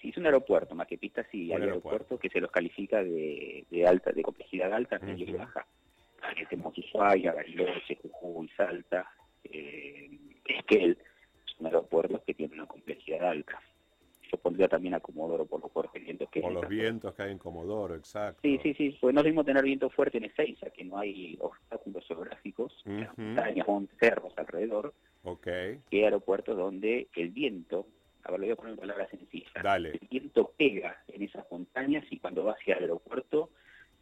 Sí, 0.00 0.08
es 0.10 0.16
un 0.16 0.26
aeropuerto, 0.26 0.74
más 0.74 0.86
que 0.86 0.98
pista 0.98 1.26
sí, 1.30 1.52
hay 1.52 1.62
aeropuertos 1.62 2.18
que 2.20 2.28
se 2.28 2.40
los 2.40 2.50
califica 2.50 3.02
de, 3.02 3.64
de 3.70 3.86
alta, 3.86 4.10
de 4.12 4.22
complejidad 4.22 4.72
alta, 4.72 4.98
medio 4.98 5.28
y 5.28 5.32
baja. 5.32 5.66
Que 6.36 6.46
tenemos 6.46 6.76
Ushuaia, 6.76 7.32
Bariloche, 7.32 7.98
Jujuy, 8.02 8.48
Salta, 8.56 9.08
eh, 9.44 10.18
Esquel, 10.44 10.98
son 11.44 11.66
aeropuertos 11.66 12.22
que 12.22 12.34
tienen 12.34 12.58
una 12.58 12.68
complejidad 12.68 13.28
alta 13.28 13.60
yo 14.34 14.40
pondría 14.40 14.68
también 14.68 14.94
a 14.94 15.00
Comodoro 15.00 15.46
por 15.46 15.60
los 15.60 15.70
fuertes 15.70 16.02
vientos 16.02 16.28
que 16.30 16.40
Por 16.40 16.52
los 16.52 16.68
vientos 16.68 17.14
que 17.14 17.22
hay 17.22 17.32
en 17.32 17.38
Comodoro, 17.38 17.94
exacto. 17.94 18.40
Sí, 18.42 18.58
sí, 18.62 18.74
sí, 18.74 18.98
pues 19.00 19.14
no 19.14 19.20
es 19.20 19.26
mismo 19.26 19.44
tener 19.44 19.62
viento 19.62 19.90
fuerte 19.90 20.18
en 20.18 20.24
Ezeiza, 20.24 20.70
que 20.70 20.84
no 20.84 20.98
hay 20.98 21.38
obstáculos 21.40 22.04
geográficos, 22.06 22.82
montañas, 23.16 23.66
cerros 24.00 24.32
alrededor, 24.36 24.94
okay. 25.22 25.80
que 25.90 26.04
aeropuertos 26.04 26.56
donde 26.56 27.08
el 27.14 27.30
viento, 27.30 27.86
a 28.24 28.32
ver, 28.32 28.40
lo 28.40 28.46
voy 28.46 28.52
a 28.52 28.56
poner 28.56 28.72
en 28.72 28.78
palabras 28.78 29.10
sencillas, 29.10 29.52
Dale. 29.62 29.90
el 29.90 30.08
viento 30.10 30.52
pega 30.56 31.02
en 31.08 31.22
esas 31.22 31.44
montañas 31.50 32.04
y 32.10 32.18
cuando 32.18 32.44
va 32.44 32.52
hacia 32.52 32.74
el 32.74 32.82
aeropuerto 32.84 33.50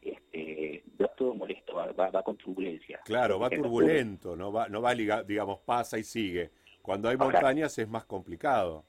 este, 0.00 0.82
va 1.00 1.08
todo 1.08 1.34
molesto, 1.34 1.74
va, 1.74 1.92
va, 1.92 2.22
con 2.22 2.36
turbulencia. 2.36 3.00
Claro, 3.04 3.38
va 3.38 3.50
turbulento, 3.50 4.34
no 4.34 4.50
va, 4.52 4.68
no 4.68 4.82
va, 4.82 4.94
digamos, 4.94 5.60
pasa 5.60 5.98
y 5.98 6.04
sigue. 6.04 6.50
Cuando 6.80 7.08
hay 7.08 7.16
montañas 7.16 7.78
es 7.78 7.88
más 7.88 8.04
complicado. 8.04 8.84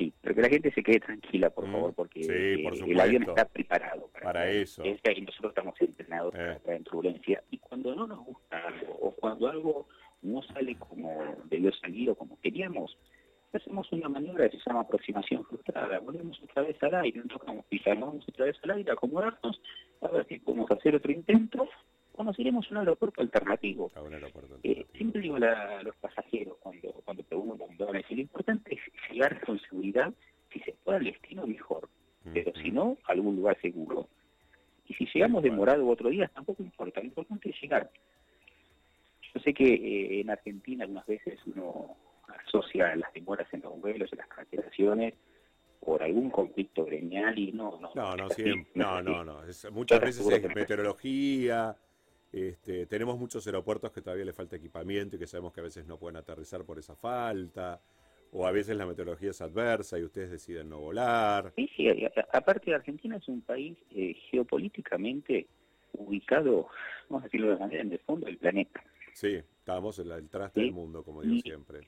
Sí, 0.00 0.14
pero 0.22 0.34
que 0.34 0.40
la 0.40 0.48
gente 0.48 0.72
se 0.72 0.82
quede 0.82 0.98
tranquila, 0.98 1.50
por 1.50 1.68
mm, 1.68 1.72
favor, 1.72 1.94
porque 1.94 2.20
el 2.22 3.00
avión 3.00 3.24
está 3.24 3.44
preparado 3.44 4.08
para, 4.22 4.48
eso. 4.48 4.82
Y 4.82 5.20
nosotros 5.20 5.50
estamos 5.50 5.74
entrenados 5.78 6.32
para 6.32 6.54
eh. 6.54 6.76
en 6.76 6.84
turbulencia. 6.84 7.42
Y 7.50 7.58
cuando 7.58 7.94
no 7.94 8.06
nos 8.06 8.24
gusta 8.24 8.66
algo, 8.66 8.94
o 8.98 9.10
cuando 9.14 9.48
algo 9.48 9.88
no 10.22 10.42
sale 10.42 10.74
como 10.76 11.36
debió 11.50 11.70
salir 11.74 12.08
o 12.08 12.14
como 12.14 12.40
queríamos, 12.40 12.96
hacemos 13.52 13.92
una 13.92 14.08
maniobra 14.08 14.48
que 14.48 14.56
se 14.56 14.62
llama 14.64 14.80
aproximación 14.80 15.44
frustrada. 15.44 15.98
Volvemos 15.98 16.42
otra 16.44 16.62
vez 16.62 16.82
al 16.82 16.94
aire, 16.94 17.20
no 17.20 17.26
tocamos 17.26 17.66
pisar, 17.66 17.98
vamos 17.98 18.26
otra 18.26 18.46
vez 18.46 18.56
al 18.62 18.70
aire, 18.70 18.92
acomodarnos, 18.92 19.60
a 20.00 20.08
ver 20.08 20.26
si 20.28 20.38
podemos 20.38 20.70
hacer 20.70 20.94
otro 20.94 21.12
intento 21.12 21.68
conoceremos 22.16 22.70
un 22.70 22.78
aeropuerto 22.78 23.20
alternativo. 23.20 23.90
Eh, 24.62 24.86
siempre 24.94 25.20
digo 25.20 25.36
a 25.36 25.82
los 25.82 25.96
pasajeros 25.96 26.56
cuando, 26.60 26.92
cuando 27.04 27.22
preguntan, 27.22 27.58
cuando 27.58 27.92
lo 27.92 28.20
importante 28.20 28.74
es 28.74 29.10
llegar 29.10 29.40
con 29.44 29.58
seguridad, 29.60 30.12
si 30.52 30.60
se 30.60 30.72
puede 30.84 30.98
al 30.98 31.04
destino 31.04 31.46
mejor, 31.46 31.88
pero 32.32 32.52
si 32.60 32.70
no, 32.70 32.98
a 33.04 33.12
algún 33.12 33.36
lugar 33.36 33.58
seguro. 33.60 34.08
Y 34.86 34.94
si 34.94 35.06
llegamos 35.14 35.42
demorado 35.42 35.86
otro 35.88 36.08
día, 36.10 36.28
tampoco 36.34 36.62
importa, 36.62 37.00
lo 37.00 37.06
importante 37.06 37.50
es 37.50 37.60
llegar. 37.60 37.90
Yo 39.32 39.40
sé 39.40 39.54
que 39.54 39.72
eh, 39.72 40.20
en 40.20 40.30
Argentina 40.30 40.84
algunas 40.84 41.06
veces 41.06 41.38
uno 41.46 41.96
asocia 42.46 42.94
las 42.96 43.12
demoras 43.12 43.46
en 43.54 43.62
los 43.62 43.80
vuelos, 43.80 44.12
en 44.12 44.18
las 44.18 44.28
cancelaciones, 44.28 45.14
por 45.80 46.02
algún 46.02 46.30
conflicto 46.30 46.84
gremial 46.84 47.38
y 47.38 47.52
no, 47.52 47.78
no. 47.80 47.90
No, 47.94 48.16
no, 48.16 48.28
no, 48.74 49.02
no, 49.02 49.24
no, 49.24 49.40
muchas 49.72 50.00
veces 50.00 50.28
es 50.28 50.54
meteorología, 50.54 51.76
este, 52.32 52.86
tenemos 52.86 53.18
muchos 53.18 53.46
aeropuertos 53.46 53.90
que 53.92 54.02
todavía 54.02 54.24
le 54.24 54.32
falta 54.32 54.56
equipamiento 54.56 55.16
y 55.16 55.18
que 55.18 55.26
sabemos 55.26 55.52
que 55.52 55.60
a 55.60 55.64
veces 55.64 55.86
no 55.86 55.98
pueden 55.98 56.16
aterrizar 56.16 56.64
por 56.64 56.78
esa 56.78 56.94
falta, 56.94 57.80
o 58.32 58.46
a 58.46 58.52
veces 58.52 58.76
la 58.76 58.86
meteorología 58.86 59.30
es 59.30 59.40
adversa 59.40 59.98
y 59.98 60.04
ustedes 60.04 60.30
deciden 60.30 60.68
no 60.68 60.78
volar. 60.78 61.52
Sí, 61.56 61.68
sí, 61.76 61.88
aparte 62.32 62.74
Argentina 62.74 63.16
es 63.16 63.28
un 63.28 63.40
país 63.40 63.76
eh, 63.90 64.14
geopolíticamente 64.30 65.48
ubicado, 65.92 66.68
vamos 67.08 67.24
a 67.24 67.26
decirlo 67.26 67.50
de 67.50 67.56
manera, 67.56 67.82
en 67.82 67.92
el 67.92 67.98
fondo 68.00 68.26
del 68.26 68.38
planeta. 68.38 68.82
Sí, 69.12 69.34
estamos 69.34 69.98
en 69.98 70.12
el 70.12 70.28
traste 70.28 70.60
del 70.60 70.72
mundo, 70.72 71.02
como 71.02 71.22
digo 71.22 71.40
siempre. 71.40 71.80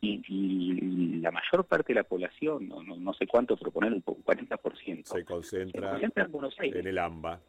y, 0.00 1.20
la 1.20 1.30
mayor 1.30 1.64
parte 1.66 1.92
de 1.92 2.00
la 2.00 2.04
población, 2.04 2.68
no, 2.68 2.82
no, 2.82 3.14
sé 3.14 3.26
cuánto 3.26 3.56
proponer, 3.56 3.92
un 3.92 4.02
40%, 4.02 5.04
se 5.04 5.24
concentra, 5.24 6.00
en 6.00 6.32
Buenos 6.32 6.58
Aires. 6.58 6.80
En 6.80 6.86
el 6.86 6.98
AMBA. 6.98 7.40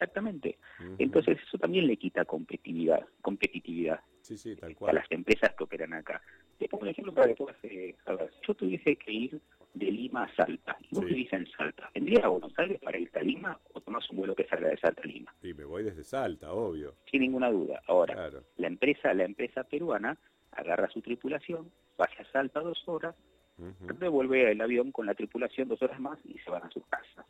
Exactamente. 0.00 0.56
Entonces 0.98 1.38
eso 1.46 1.58
también 1.58 1.86
le 1.86 1.98
quita 1.98 2.24
competitividad, 2.24 3.06
competitividad 3.20 4.00
sí, 4.22 4.38
sí, 4.38 4.56
tal 4.56 4.74
cual. 4.74 4.96
a 4.96 5.00
las 5.00 5.12
empresas 5.12 5.54
que 5.54 5.64
operan 5.64 5.92
acá. 5.92 6.22
Te 6.58 6.68
pongo 6.68 6.84
un 6.84 6.88
ejemplo 6.88 7.12
para 7.12 7.28
que 7.28 7.34
puedas 7.34 7.56
eh, 7.64 7.94
saber. 8.02 8.30
Yo 8.46 8.54
tuviese 8.54 8.96
que 8.96 9.12
ir 9.12 9.40
de 9.74 9.90
Lima 9.90 10.24
a 10.24 10.34
Salta, 10.34 10.78
y 10.80 10.94
vos 10.94 11.04
vivís 11.04 11.30
en 11.34 11.46
Salta, 11.50 11.90
¿vendría 11.94 12.24
a 12.24 12.28
Buenos 12.28 12.58
Aires 12.58 12.80
para 12.82 12.98
irte 12.98 13.18
a 13.18 13.22
Lima 13.22 13.60
o 13.74 13.80
tomás 13.82 14.08
un 14.10 14.16
vuelo 14.16 14.34
que 14.34 14.46
salga 14.46 14.68
de 14.68 14.78
Salta 14.78 15.02
a 15.02 15.06
Lima? 15.06 15.34
Sí, 15.42 15.52
me 15.52 15.64
voy 15.64 15.84
desde 15.84 16.02
Salta, 16.02 16.52
obvio. 16.52 16.94
Sin 17.10 17.20
ninguna 17.20 17.50
duda. 17.50 17.82
Ahora, 17.86 18.30
la 18.56 18.66
empresa 18.66 19.12
la 19.12 19.24
empresa 19.24 19.64
peruana 19.64 20.18
agarra 20.52 20.88
su 20.88 21.02
tripulación, 21.02 21.70
va 22.00 22.06
a 22.06 22.32
Salta 22.32 22.60
dos 22.60 22.82
horas, 22.88 23.14
devuelve 23.98 24.50
el 24.50 24.60
avión 24.62 24.92
con 24.92 25.04
la 25.04 25.14
tripulación 25.14 25.68
dos 25.68 25.82
horas 25.82 26.00
más 26.00 26.18
y 26.24 26.38
se 26.38 26.50
van 26.50 26.64
a 26.64 26.70
su 26.70 26.80
casa. 26.86 27.26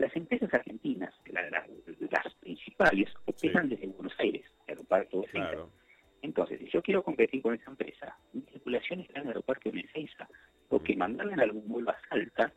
Las 0.00 0.16
empresas 0.16 0.52
argentinas, 0.54 1.12
las 1.30 2.34
principales, 2.36 3.12
operan 3.26 3.68
desde 3.68 3.86
Buenos 3.88 4.18
Aires, 4.18 4.46
aeropuerto 4.66 5.20
de 5.20 5.26
claro. 5.28 5.70
Entonces, 6.22 6.58
si 6.58 6.70
yo 6.70 6.80
quiero 6.80 7.02
competir 7.02 7.42
con 7.42 7.54
esa 7.54 7.70
empresa, 7.70 8.16
mi 8.32 8.40
tripulación 8.40 9.00
está 9.00 9.18
en 9.18 9.24
el 9.24 9.28
aeropuerto 9.28 9.70
de 9.70 9.80
Ezeiza, 9.80 10.26
o 10.70 10.82
que 10.82 10.96
mandarle 10.96 11.34
en 11.34 11.40
algún 11.40 11.68
vuelo 11.68 11.90
a 11.90 11.96
Salta, 12.08 12.50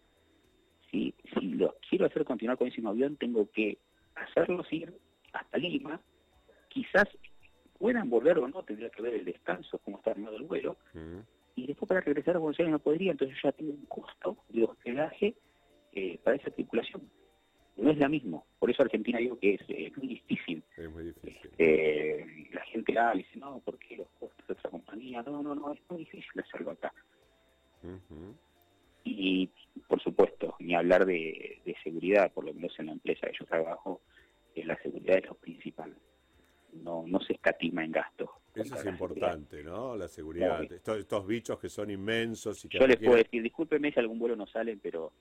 si, 0.89 1.13
si 1.33 1.41
lo 1.55 1.75
quiero 1.89 2.05
hacer 2.05 2.23
continuar 2.23 2.57
con 2.57 2.69
ese 2.69 2.81
avión, 2.87 3.17
tengo 3.17 3.51
que 3.51 3.77
hacerlos 4.15 4.71
ir 4.71 4.93
hasta 5.33 5.57
Lima, 5.57 5.99
quizás 6.69 7.09
puedan 7.77 8.09
volver 8.09 8.39
o 8.39 8.47
no, 8.47 8.63
tendría 8.63 8.89
que 8.89 9.01
ver 9.01 9.15
el 9.15 9.25
descanso, 9.25 9.79
cómo 9.79 9.97
está 9.97 10.11
armado 10.11 10.37
el 10.37 10.43
vuelo, 10.43 10.77
y 11.55 11.67
después 11.67 11.89
para 11.89 11.99
regresar 11.99 12.37
a 12.37 12.39
Buenos 12.39 12.57
Aires 12.57 12.71
no 12.71 12.79
podría, 12.79 13.11
entonces 13.11 13.37
ya 13.43 13.51
tengo 13.51 13.73
un 13.73 13.85
costo 13.87 14.37
de 14.47 14.63
hospedaje 14.63 15.35
eh, 15.91 16.17
para 16.23 16.37
esa 16.37 16.49
tripulación. 16.49 17.01
No 17.75 17.89
es 17.89 17.97
la 17.97 18.07
mismo, 18.07 18.45
por 18.59 18.69
eso 18.69 18.83
Argentina 18.83 19.17
digo 19.17 19.39
que 19.39 19.55
es 19.55 19.97
muy 19.97 20.07
difícil. 20.07 20.63
Es 20.77 20.89
muy 20.91 21.05
difícil. 21.05 21.49
Eh, 21.57 22.47
la 22.51 22.61
gente 22.65 22.97
habla 22.97 23.15
y 23.15 23.23
dice, 23.23 23.39
no, 23.39 23.59
¿por 23.59 23.79
qué 23.79 23.97
los 23.97 24.07
costos 24.19 24.47
de 24.47 24.53
otra 24.53 24.69
compañía? 24.69 25.23
No, 25.23 25.41
no, 25.41 25.55
no, 25.55 25.73
es 25.73 25.79
muy 25.89 25.99
difícil 25.99 26.39
hacerlo 26.39 26.71
acá. 26.71 26.93
Y, 29.03 29.49
por 29.87 30.01
supuesto, 30.01 30.55
ni 30.59 30.75
hablar 30.75 31.05
de, 31.05 31.61
de 31.65 31.75
seguridad, 31.83 32.31
por 32.31 32.45
lo 32.45 32.53
menos 32.53 32.77
en 32.79 32.85
la 32.85 32.91
empresa 32.93 33.27
que 33.27 33.37
yo 33.39 33.45
trabajo, 33.45 34.01
la 34.55 34.77
seguridad 34.77 35.17
es 35.17 35.25
lo 35.25 35.33
principal 35.33 35.93
no, 36.81 37.03
no 37.07 37.19
se 37.21 37.33
escatima 37.33 37.83
en 37.83 37.91
gastos. 37.91 38.29
Eso 38.55 38.75
es 38.75 38.85
importante, 38.85 39.63
¿no? 39.63 39.95
La 39.95 40.07
seguridad. 40.07 40.61
Estos, 40.63 41.27
bichos 41.27 41.59
que 41.59 41.69
son 41.69 41.89
inmensos. 41.89 42.63
Y 42.65 42.69
que 42.69 42.79
Yo 42.79 42.87
les 42.87 42.97
puedo 42.97 43.15
decir, 43.15 43.41
discúlpeme 43.41 43.91
si 43.91 43.99
algún 43.99 44.19
vuelo 44.19 44.35
no 44.35 44.45
sale, 44.47 44.77
pero 44.77 45.11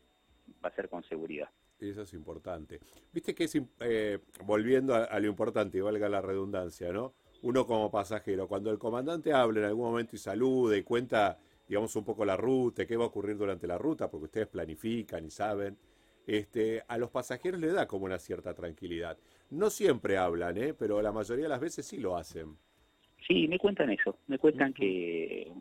va 0.63 0.69
a 0.69 0.75
ser 0.75 0.89
con 0.89 1.03
seguridad. 1.05 1.49
Eso 1.79 2.03
es 2.03 2.13
importante. 2.15 2.81
Viste 3.13 3.35
que 3.35 3.45
es, 3.45 3.61
eh, 3.81 4.19
volviendo 4.45 4.95
a, 4.95 5.19
lo 5.19 5.27
importante, 5.27 5.79
y 5.79 5.81
valga 5.81 6.09
la 6.09 6.21
redundancia, 6.21 6.93
¿no? 6.93 7.15
Uno 7.43 7.67
como 7.67 7.91
pasajero, 7.91 8.47
cuando 8.47 8.71
el 8.71 8.79
comandante 8.79 9.33
habla 9.33 9.61
en 9.61 9.67
algún 9.67 9.91
momento 9.91 10.15
y 10.15 10.19
saluda 10.19 10.77
y 10.77 10.83
cuenta, 10.83 11.39
digamos, 11.69 11.95
un 11.97 12.05
poco 12.05 12.25
la 12.25 12.37
ruta, 12.37 12.87
qué 12.87 12.97
va 12.97 13.05
a 13.05 13.09
ocurrir 13.09 13.37
durante 13.37 13.67
la 13.67 13.79
ruta, 13.79 14.09
porque 14.09 14.27
ustedes 14.27 14.47
planifican 14.47 15.25
y 15.25 15.31
saben, 15.31 15.77
este, 16.27 16.85
a 16.87 16.99
los 16.99 17.11
pasajeros 17.11 17.61
le 17.61 17.73
da 17.73 17.87
como 17.87 18.05
una 18.05 18.19
cierta 18.19 18.55
tranquilidad. 18.55 19.19
No 19.51 19.71
siempre 19.71 20.17
hablan, 20.17 20.57
¿eh? 20.57 20.73
pero 20.73 21.03
la 21.03 21.11
mayoría 21.11 21.45
de 21.45 21.49
las 21.49 21.61
veces 21.61 21.85
sí 21.85 21.99
lo 21.99 22.17
hacen. 22.17 22.57
Sí, 23.27 23.49
me 23.49 23.59
cuentan 23.59 23.91
eso, 23.91 24.19
me 24.29 24.39
cuentan 24.39 24.73
que 24.73 25.53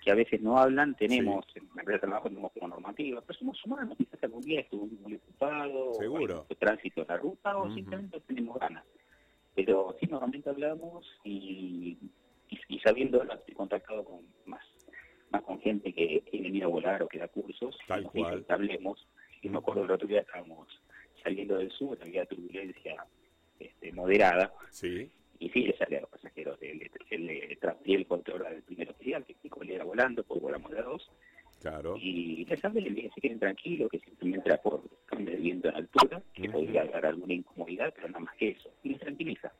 que 0.00 0.10
a 0.10 0.14
veces 0.14 0.40
no 0.40 0.58
hablan, 0.58 0.96
tenemos, 0.96 1.44
en 1.54 1.68
la 1.74 1.82
empresa 1.82 1.92
de 1.92 2.08
trabajo 2.08 2.28
tenemos 2.28 2.52
como 2.52 2.68
normativa, 2.68 3.20
pero 3.20 3.38
somos 3.38 3.64
humanos, 3.64 3.96
quizás 3.98 4.22
algún 4.24 4.42
día 4.42 4.60
estuvimos 4.60 5.00
muy 5.00 5.14
ocupados, 5.14 5.98
Seguro. 5.98 6.46
O 6.48 6.54
tránsito 6.54 7.02
en 7.02 7.08
la 7.08 7.16
ruta, 7.18 7.56
o 7.56 7.72
simplemente 7.74 8.20
tenemos 8.20 8.58
ganas. 8.58 8.84
Pero 9.54 9.94
sí, 10.00 10.06
normalmente 10.06 10.48
hablamos 10.48 11.06
y, 11.24 11.98
y, 12.68 12.78
sabiendo, 12.80 13.22
estoy 13.22 13.54
contactado 13.54 14.04
con 14.04 14.20
más 14.46 14.62
más 15.30 15.42
con 15.42 15.60
gente 15.60 15.92
que 15.92 16.22
quiere 16.28 16.46
venir 16.46 16.64
a 16.64 16.66
volar 16.66 17.02
o 17.04 17.08
que 17.08 17.18
da 17.18 17.28
cursos, 17.28 17.78
Tal 17.86 18.02
cual. 18.04 18.44
hablemos, 18.48 19.06
y 19.42 19.48
me 19.48 19.58
acuerdo 19.58 19.84
el 19.84 19.90
otro 19.92 20.08
día 20.08 20.22
estábamos 20.22 20.66
saliendo 21.22 21.56
del 21.56 21.70
sur, 21.70 21.96
había 22.02 22.26
turbulencia 22.26 23.06
este, 23.60 23.92
moderada. 23.92 24.52
Sí. 24.70 25.08
Y 25.40 25.48
sí, 25.48 25.62
le 25.62 25.76
sale 25.76 25.96
a 25.96 26.00
los 26.02 26.10
pasajeros, 26.10 26.60
le, 26.60 26.74
le, 26.74 27.58
el 27.86 28.06
control 28.06 28.44
del 28.44 28.62
primer 28.62 28.90
oficial, 28.90 29.24
que 29.24 29.34
le 29.64 29.74
era 29.74 29.84
volando, 29.84 30.22
pues 30.22 30.40
volamos 30.40 30.70
de 30.70 30.82
dos. 30.82 31.10
Claro. 31.62 31.96
Y 31.96 32.44
les 32.44 32.62
hablé, 32.62 32.82
les 32.82 32.94
dije, 32.94 33.10
se 33.14 33.20
queden 33.22 33.38
tranquilos, 33.38 33.90
que 33.90 34.00
simplemente 34.00 34.50
era 34.50 34.60
por 34.60 34.82
cambio 35.06 35.34
de 35.34 35.40
viento 35.40 35.68
en 35.68 35.76
altura, 35.76 36.22
que 36.34 36.48
podría 36.50 36.84
dar 36.84 37.06
alguna 37.06 37.32
incomodidad, 37.32 37.92
pero 37.96 38.08
nada 38.08 38.20
más 38.20 38.36
que 38.36 38.50
eso. 38.50 38.70
Y 38.82 38.90
les 38.90 39.00
tranquiliza. 39.00 39.50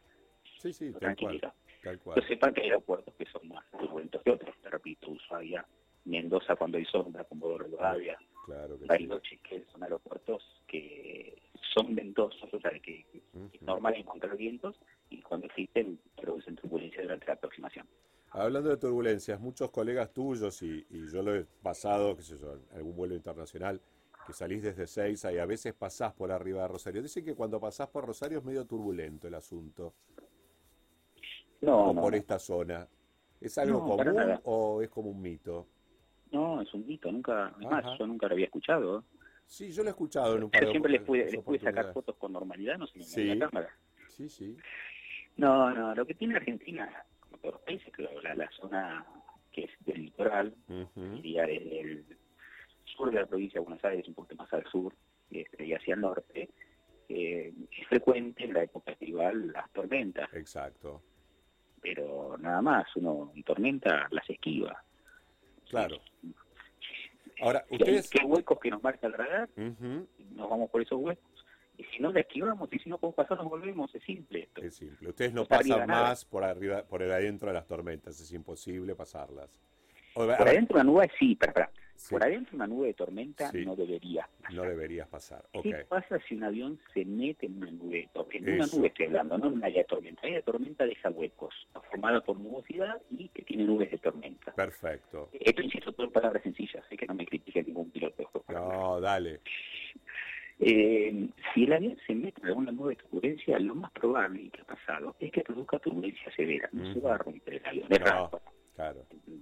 Sí, 0.59 0.73
sí, 0.75 0.93
tal 0.93 1.17
cual, 1.17 1.41
tal 1.83 1.99
cual. 1.99 2.27
Sepan 2.29 2.53
que 2.53 2.61
hay 2.61 2.67
aeropuertos 2.69 3.15
que 3.15 3.25
son 3.25 3.49
más 3.49 3.65
turbulentos 3.71 4.23
que 4.23 4.31
otros. 4.31 4.55
Te 4.63 4.69
repito, 4.69 5.11
Ushuaia, 5.11 5.67
Mendoza 6.05 6.57
cuando 6.57 6.77
hay 6.77 6.85
sonda, 6.85 7.25
como 7.25 7.57
Rivadavia, 7.57 8.19
claro 8.45 8.79
que 8.79 8.85
Bariloche, 8.85 9.39
que 9.39 9.65
son 9.73 9.83
aeropuertos 9.83 10.43
que 10.67 11.41
son 11.75 11.95
ventosos, 11.95 12.53
o 12.53 12.61
sea, 12.61 12.71
que, 12.81 13.07
es 13.13 13.63
normal 13.63 13.95
encontrar 13.95 14.37
vientos 14.37 14.77
cuando 15.31 15.47
existen 15.47 15.97
producen 16.21 16.57
turbulencia 16.57 17.03
durante 17.03 17.25
la 17.25 17.35
aproximación. 17.35 17.87
Hablando 18.31 18.69
de 18.69 18.77
turbulencias, 18.77 19.39
muchos 19.39 19.71
colegas 19.71 20.13
tuyos, 20.13 20.61
y, 20.63 20.85
yo 20.91 21.23
lo 21.23 21.37
he 21.37 21.45
pasado, 21.63 22.17
qué 22.17 22.23
sé 22.23 22.37
yo, 22.37 22.55
en 22.55 22.77
algún 22.77 22.97
vuelo 22.97 23.15
internacional, 23.15 23.81
que 24.27 24.33
salís 24.33 24.61
desde 24.61 24.89
Seiza 24.89 25.33
y 25.33 25.39
a 25.39 25.47
veces 25.47 25.73
pasás 25.73 26.13
por 26.15 26.33
arriba 26.33 26.63
de 26.63 26.69
Rosario. 26.69 27.01
Dicen 27.01 27.25
que 27.25 27.37
cuando 27.37 27.61
pasás 27.61 27.89
por 27.89 28.05
Rosario 28.07 28.39
es 28.39 28.45
medio 28.45 28.65
turbulento 28.65 29.29
el 29.29 29.35
asunto. 29.35 29.95
No, 31.61 31.91
o 31.91 31.95
por 31.95 32.17
esta 32.17 32.41
zona. 32.41 32.89
¿Es 33.41 33.57
algo 33.57 33.81
común 33.85 34.41
o 34.45 34.83
es 34.83 34.89
como 34.89 35.11
un 35.11 35.23
mito? 35.23 35.69
No, 36.33 36.61
es 36.61 36.75
un 36.75 36.87
mito, 36.87 37.11
nunca, 37.13 37.55
más, 37.61 37.85
yo 37.99 38.07
nunca 38.07 38.27
lo 38.27 38.35
había 38.35 38.47
escuchado. 38.47 39.05
Sí, 39.47 39.71
yo 39.71 39.85
lo 39.85 39.91
he 39.91 39.93
escuchado 39.93 40.37
en 40.37 40.45
un 40.45 40.51
par 40.51 40.61
Pero 40.61 40.73
siempre 40.73 40.93
les 40.93 41.03
pude, 41.03 41.31
les 41.31 41.43
pude 41.43 41.61
sacar 41.61 41.93
fotos 41.93 42.17
con 42.17 42.33
normalidad, 42.33 42.79
no 42.79 42.87
sé, 42.89 43.03
sí. 43.03 43.35
la 43.35 43.49
cámara. 43.49 43.69
Sí, 44.09 44.29
sí. 44.29 44.57
No, 45.37 45.71
no, 45.71 45.95
lo 45.95 46.07
que 46.07 46.15
tiene 46.15 46.37
Argentina, 46.37 46.89
como 47.21 47.39
todos 47.39 47.55
los 47.55 47.63
países, 47.63 47.93
la, 48.23 48.35
la 48.35 48.51
zona 48.51 49.07
que 49.53 49.65
es 49.65 49.71
del 49.81 50.03
litoral, 50.03 50.55
diría 50.95 51.47
desde 51.47 51.81
el 51.81 52.19
sur 52.85 53.11
de 53.11 53.21
la 53.21 53.27
provincia 53.27 53.61
de 53.61 53.65
Buenos 53.65 53.85
Aires, 53.85 54.07
un 54.09 54.15
poquito 54.15 54.37
más 54.37 54.53
al 54.53 54.65
sur, 54.67 54.95
este, 55.31 55.65
y 55.65 55.73
hacia 55.73 55.95
el 55.95 56.01
norte, 56.01 56.51
eh, 57.09 57.53
es 57.77 57.89
frecuente 57.89 58.45
en 58.45 58.55
la 58.55 58.63
época 58.63 58.93
estival 58.93 59.53
las 59.53 59.71
tormentas. 59.73 60.33
Exacto. 60.35 61.03
Pero 61.81 62.37
nada 62.39 62.63
más, 62.63 62.87
uno 62.97 63.33
en 63.35 63.43
tormenta 63.43 64.07
las 64.11 64.29
esquiva. 64.29 64.83
Claro. 65.69 65.97
Ahora, 67.41 67.65
ustedes... 67.71 68.11
¿Qué 68.11 68.25
huecos 68.25 68.61
que 68.61 68.71
nos 68.71 68.83
marca 68.83 69.07
el 69.07 69.15
radar? 69.15 69.49
Nos 69.57 70.51
vamos 70.51 70.71
por 70.71 70.83
esos 70.83 71.01
huecos. 71.01 71.30
Y 71.81 71.85
si 71.97 72.03
no, 72.03 72.13
le 72.13 72.21
esquivamos. 72.21 72.69
Y 72.73 72.79
si 72.79 72.91
no 72.91 72.99
podemos 72.99 73.17
pasar, 73.17 73.39
nos 73.39 73.49
volvemos. 73.49 73.95
Es 73.95 74.03
simple 74.03 74.41
esto. 74.41 74.61
Es 74.61 74.75
simple. 74.75 75.09
Ustedes 75.09 75.33
no 75.33 75.47
pasan 75.47 75.87
más 75.87 76.27
por 76.27 76.45
arriba, 76.45 76.83
por 76.83 77.03
el 77.03 77.11
adentro 77.11 77.49
de 77.49 77.55
las 77.55 77.67
tormentas. 77.67 78.21
Es 78.21 78.33
imposible 78.33 78.95
pasarlas. 78.95 79.49
por 80.13 80.31
adentro 80.31 80.77
de 80.77 80.83
una 80.83 80.85
nube 80.85 81.11
sí, 81.19 81.37
pero, 81.37 81.71
por 82.11 82.23
adentro 82.23 82.57
una 82.57 82.67
nube 82.67 82.89
de 82.89 82.95
tormenta 82.95 83.51
no 83.53 83.77
debería 83.77 84.29
pasar. 84.43 84.55
No 84.55 84.63
deberías 84.63 85.09
pasar. 85.09 85.45
¿Qué 85.63 85.87
pasa 85.89 86.19
si 86.29 86.35
un 86.35 86.45
avión 86.45 86.79
se 86.93 87.05
mete 87.07 87.47
en 87.47 87.57
una 87.57 87.71
nube 87.71 87.97
de 87.97 88.09
tormenta? 88.13 88.51
En 88.51 88.57
una 88.57 88.67
nube 88.67 88.87
estoy 88.89 89.07
hablando, 89.07 89.39
no 89.39 89.47
en 89.47 89.53
una 89.55 89.67
área 89.67 89.79
de 89.79 89.85
tormenta. 89.85 90.21
La 90.23 90.29
área 90.29 90.39
de 90.39 90.43
tormenta 90.43 90.85
deja 90.85 91.09
huecos, 91.09 91.55
formada 91.91 92.21
por 92.21 92.39
nubosidad 92.39 93.01
y 93.11 93.29
que 93.29 93.43
tiene 93.43 93.65
nubes 93.65 93.91
de 93.91 93.99
tormenta. 93.99 94.53
Perfecto. 94.53 95.31
Esto 95.33 95.63
insisto 95.63 95.93
todo 95.93 96.07
en 96.07 96.13
palabras 96.13 96.43
sencillas, 96.43 96.85
sé 96.91 96.97
que 96.97 97.07
no 97.07 97.15
me 97.15 97.25
critique 97.25 97.63
ningún 97.63 97.91
piloto. 97.91 98.31
No, 98.49 99.01
dale. 99.01 99.41
Eh, 100.63 101.29
si 101.55 101.65
el 101.65 101.73
avión 101.73 101.97
se 102.07 102.15
mete 102.15 102.43
en 102.43 102.57
una 102.57 102.71
nube 102.71 102.95
de 102.95 103.03
turbulencia, 103.03 103.59
lo 103.59 103.75
más 103.75 103.91
probable 103.93 104.43
y 104.43 104.51
que 104.51 104.61
ha 104.61 104.65
pasado 104.65 105.17
es 105.19 105.33
que 105.33 105.43
produzca 105.43 105.79
turbulencia 105.79 106.31
severa. 106.35 106.69
No 106.73 106.93
se 106.93 107.01
va 107.01 107.15
a 107.15 107.19
romper 107.19 107.55
el 107.55 107.67
avión. 107.67 107.87
Es 107.89 108.01
no. 108.01 108.31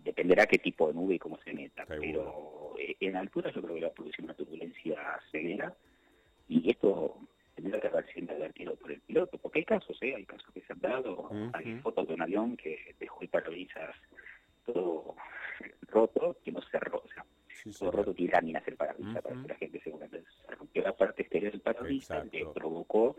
Dependerá 0.05 0.47
qué 0.47 0.59
tipo 0.59 0.89
de 0.89 0.95
nube 0.95 1.15
y 1.15 1.19
cómo 1.19 1.39
se 1.39 1.53
meta. 1.53 1.85
Pero 1.87 2.75
eh, 2.79 2.97
en 3.01 3.17
altura 3.17 3.53
yo 3.53 3.63
creo 3.63 3.75
que 3.75 3.81
va 3.83 3.89
a 3.89 3.93
producir 3.93 4.25
una 4.25 4.35
turbulencia 4.35 5.21
severa 5.31 5.75
y 6.49 6.71
esto 6.71 7.19
tendrá 7.57 7.81
que 7.81 7.89
haber 7.89 8.07
sido 8.13 8.33
advertido 8.33 8.77
por 8.77 8.93
el 8.93 9.01
piloto, 9.01 9.37
porque 9.39 9.61
hay 9.61 9.65
casos, 9.65 9.99
¿eh? 10.01 10.15
hay 10.15 10.25
casos 10.25 10.49
que 10.55 10.61
se 10.61 10.73
han 10.73 10.81
dado, 10.81 11.29
hay 11.53 11.75
fotos 11.81 12.07
de 12.07 12.15
un 12.15 12.23
avión 12.23 12.57
que 12.57 12.95
dejó 13.01 13.21
el 13.23 13.29
parabrisas 13.29 13.97
todo 14.65 15.17
roto, 15.89 16.37
que 16.45 16.53
no 16.53 16.61
cerró, 16.71 17.03
o 17.05 17.09
sea, 17.13 17.25
todo 17.79 17.91
roto 17.91 18.15
tiene 18.15 18.33
láminas 18.33 18.67
el 18.67 18.77
parabrisas 18.77 19.23
para 19.23 19.43
que 19.43 19.49
la 19.49 19.55
gente 19.57 19.81
se 19.81 19.91
se 19.91 20.55
rompió 20.55 20.83
la 20.83 20.97
parte 20.97 21.23
exterior 21.23 21.53
del 21.53 21.61
parabrisas, 21.61 22.29
que 22.31 22.47
provocó 22.55 23.17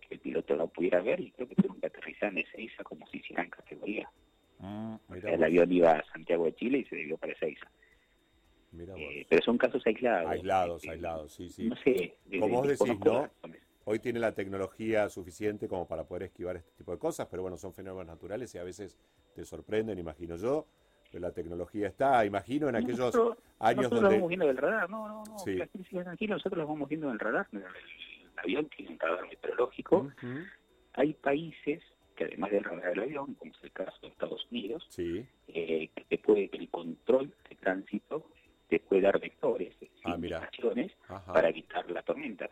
que 0.00 0.14
el 0.14 0.20
piloto 0.20 0.56
no 0.56 0.68
pudiera 0.68 1.00
ver 1.00 1.20
y 1.20 1.30
creo 1.32 1.48
que 1.48 1.54
tuvo 1.56 1.78
que 1.78 1.86
aterrizar 1.86 2.30
en 2.30 2.38
Ezeiza 2.38 2.84
como 2.84 3.06
si 3.08 3.18
hiciera 3.18 3.42
en 3.42 3.50
categoría. 3.50 4.10
Mm, 4.58 4.96
el 5.08 5.44
avión 5.44 5.72
iba 5.72 5.92
a 5.92 6.04
Santiago 6.12 6.46
de 6.46 6.54
Chile 6.54 6.78
y 6.78 6.84
se 6.84 6.96
desvió 6.96 7.16
para 7.16 7.32
Ezeiza. 7.32 7.70
Eh, 8.76 9.26
pero 9.28 9.42
son 9.42 9.56
casos 9.56 9.82
aislados. 9.86 10.30
Aislados, 10.30 10.82
este, 10.82 10.90
aislados, 10.90 11.32
sí, 11.32 11.48
sí. 11.48 11.68
No 11.68 11.76
sé. 11.76 12.16
Como 12.38 12.48
vos 12.48 12.68
decís, 12.68 13.00
¿no? 13.04 13.30
Hoy 13.84 14.00
tiene 14.00 14.20
la 14.20 14.32
tecnología 14.34 15.08
suficiente 15.08 15.66
como 15.66 15.88
para 15.88 16.04
poder 16.04 16.24
esquivar 16.24 16.56
este 16.56 16.70
tipo 16.72 16.92
de 16.92 16.98
cosas, 16.98 17.26
pero 17.30 17.40
bueno, 17.42 17.56
son 17.56 17.72
fenómenos 17.72 18.06
naturales 18.06 18.54
y 18.54 18.58
a 18.58 18.62
veces 18.62 18.98
te 19.34 19.44
sorprenden, 19.46 19.98
imagino 19.98 20.36
yo. 20.36 20.66
Pero 21.10 21.22
la 21.26 21.32
tecnología 21.32 21.88
está, 21.88 22.24
imagino 22.24 22.68
en 22.68 22.76
aquellos 22.76 23.14
años 23.58 23.84
nosotros 23.84 24.00
donde... 24.02 24.02
lo 24.02 24.10
vamos 24.16 24.28
viendo 24.28 24.46
del 24.46 24.56
radar, 24.56 24.90
no, 24.90 25.08
no, 25.08 25.24
no, 25.24 25.38
sí. 25.38 25.58
nosotros 26.26 26.58
lo 26.58 26.66
vamos 26.66 26.88
viendo 26.88 27.08
del 27.08 27.18
radar. 27.18 27.46
El, 27.52 27.64
avión 28.36 28.68
tiene 28.68 28.92
un 28.92 28.98
radar 28.98 29.26
meteorológico. 29.26 30.10
Hay 30.94 31.12
países 31.14 31.82
que 32.14 32.24
además 32.24 32.50
del 32.50 32.64
radar 32.64 32.90
del 32.90 33.00
avión, 33.00 33.34
como 33.34 33.52
es 33.52 33.64
el 33.64 33.72
caso 33.72 33.98
de 34.02 34.08
Estados 34.08 34.46
Unidos, 34.50 34.86
sí. 34.90 35.24
eh, 35.48 35.88
que 35.94 36.04
te 36.04 36.18
puede, 36.18 36.50
el 36.52 36.68
control 36.68 37.32
de 37.48 37.56
tránsito 37.56 38.26
te 38.68 38.80
puede 38.80 39.02
dar 39.02 39.18
vectores, 39.18 39.74
ah, 40.04 41.22
para 41.32 41.48
evitar 41.48 41.90
las 41.90 42.04
tormentas. 42.04 42.50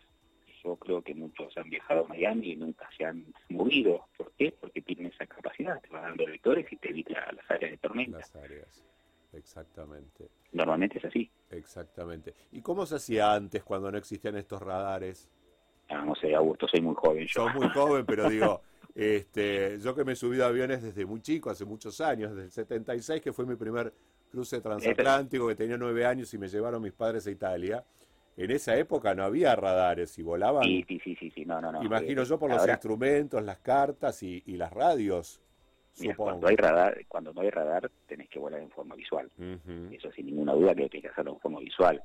Yo 0.66 0.74
creo 0.74 1.00
que 1.00 1.14
muchos 1.14 1.56
han 1.56 1.70
viajado 1.70 2.04
a 2.04 2.08
Miami 2.08 2.50
y 2.50 2.56
nunca 2.56 2.88
se 2.98 3.04
han 3.04 3.24
movido. 3.50 4.08
¿Por 4.16 4.32
qué? 4.32 4.52
Porque 4.60 4.82
tienen 4.82 5.06
esa 5.06 5.24
capacidad, 5.24 5.80
te 5.80 5.88
va 5.90 6.00
dando 6.00 6.26
vectores 6.26 6.66
y 6.72 6.76
te 6.76 6.90
evita 6.90 7.14
las 7.32 7.48
áreas 7.48 7.70
de 7.70 7.78
tormenta. 7.78 8.18
Las 8.18 8.34
áreas, 8.34 8.84
exactamente. 9.32 10.28
Normalmente 10.50 10.98
es 10.98 11.04
así. 11.04 11.30
Exactamente. 11.52 12.34
¿Y 12.50 12.62
cómo 12.62 12.84
se 12.84 12.96
hacía 12.96 13.32
antes 13.32 13.62
cuando 13.62 13.92
no 13.92 13.98
existían 13.98 14.36
estos 14.36 14.60
radares? 14.60 15.30
Ah, 15.88 16.04
no 16.04 16.16
sé, 16.16 16.34
Augusto, 16.34 16.66
soy 16.66 16.80
muy 16.80 16.96
joven 16.96 17.28
yo. 17.28 17.44
Soy 17.44 17.54
muy 17.54 17.68
joven, 17.68 18.04
pero 18.04 18.28
digo, 18.28 18.60
este, 18.92 19.78
yo 19.78 19.94
que 19.94 20.04
me 20.04 20.14
he 20.14 20.16
subido 20.16 20.46
a 20.46 20.48
aviones 20.48 20.82
desde 20.82 21.06
muy 21.06 21.20
chico, 21.20 21.48
hace 21.48 21.64
muchos 21.64 22.00
años, 22.00 22.32
desde 22.34 22.46
el 22.46 22.50
76, 22.50 23.22
que 23.22 23.32
fue 23.32 23.46
mi 23.46 23.54
primer 23.54 23.92
cruce 24.32 24.60
transatlántico, 24.60 25.46
que 25.46 25.54
tenía 25.54 25.76
nueve 25.76 26.04
años 26.04 26.34
y 26.34 26.38
me 26.38 26.48
llevaron 26.48 26.82
mis 26.82 26.92
padres 26.92 27.24
a 27.28 27.30
Italia. 27.30 27.84
En 28.36 28.50
esa 28.50 28.76
época 28.76 29.14
no 29.14 29.24
había 29.24 29.56
radares 29.56 30.18
y 30.18 30.22
volaban. 30.22 30.62
Sí, 30.62 30.84
sí, 30.86 31.00
sí, 31.00 31.30
sí, 31.30 31.44
no, 31.46 31.60
no, 31.60 31.72
no. 31.72 31.82
Imagino 31.82 32.22
yo 32.22 32.38
por 32.38 32.50
los 32.50 32.68
instrumentos, 32.68 33.42
las 33.42 33.58
cartas 33.58 34.22
y, 34.22 34.42
las 34.56 34.72
radios. 34.72 35.40
cuando 36.16 36.46
hay 36.46 36.56
radar, 36.56 36.98
cuando 37.08 37.32
no 37.32 37.40
hay 37.40 37.50
radar, 37.50 37.90
tenés 38.06 38.28
que 38.28 38.38
volar 38.38 38.60
en 38.60 38.70
forma 38.70 38.94
visual. 38.94 39.30
Eso 39.90 40.12
sin 40.12 40.26
ninguna 40.26 40.52
duda 40.52 40.74
que 40.74 40.88
tienes 40.88 41.02
que 41.02 41.08
hacerlo 41.08 41.32
en 41.32 41.40
forma 41.40 41.60
visual. 41.60 42.02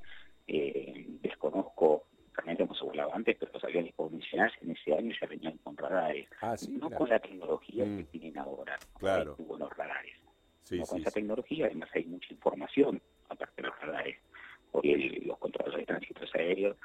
Eh, 0.48 1.06
desconozco, 1.22 2.08
realmente 2.34 2.64
hemos 2.64 2.82
volado 2.82 3.14
antes, 3.14 3.38
pero 3.38 3.52
los 3.54 3.64
aviones 3.64 3.94
convencionales 3.96 4.54
en 4.62 4.72
ese 4.72 4.94
año 4.94 5.14
ya 5.20 5.28
venían 5.28 5.58
con 5.60 5.76
radares. 5.76 6.28
Ah, 6.42 6.58
sí, 6.58 6.72
no 6.72 6.90
con 6.90 7.10
la 7.10 7.20
tecnología 7.20 7.84
que 7.84 8.04
mm. 8.04 8.06
tienen 8.06 8.38
ahora. 8.38 8.78
Claro. 8.98 9.36
buenos 9.38 9.70
radares. 9.76 10.16
Sí, 10.64 10.80
con 10.80 11.02
esa 11.02 11.12
tecnología, 11.12 11.66
además 11.66 11.90
hay 11.94 12.06
mucha 12.06 12.34
información, 12.34 13.02
aparte 13.30 13.62
de 13.62 13.68
los 13.68 13.80
radares. 13.82 14.18
Hoy 14.72 15.22
los 15.26 15.38
controles 15.38 15.76
de 15.76 15.86
tránsito 15.86 16.22
aéreos 16.34 16.78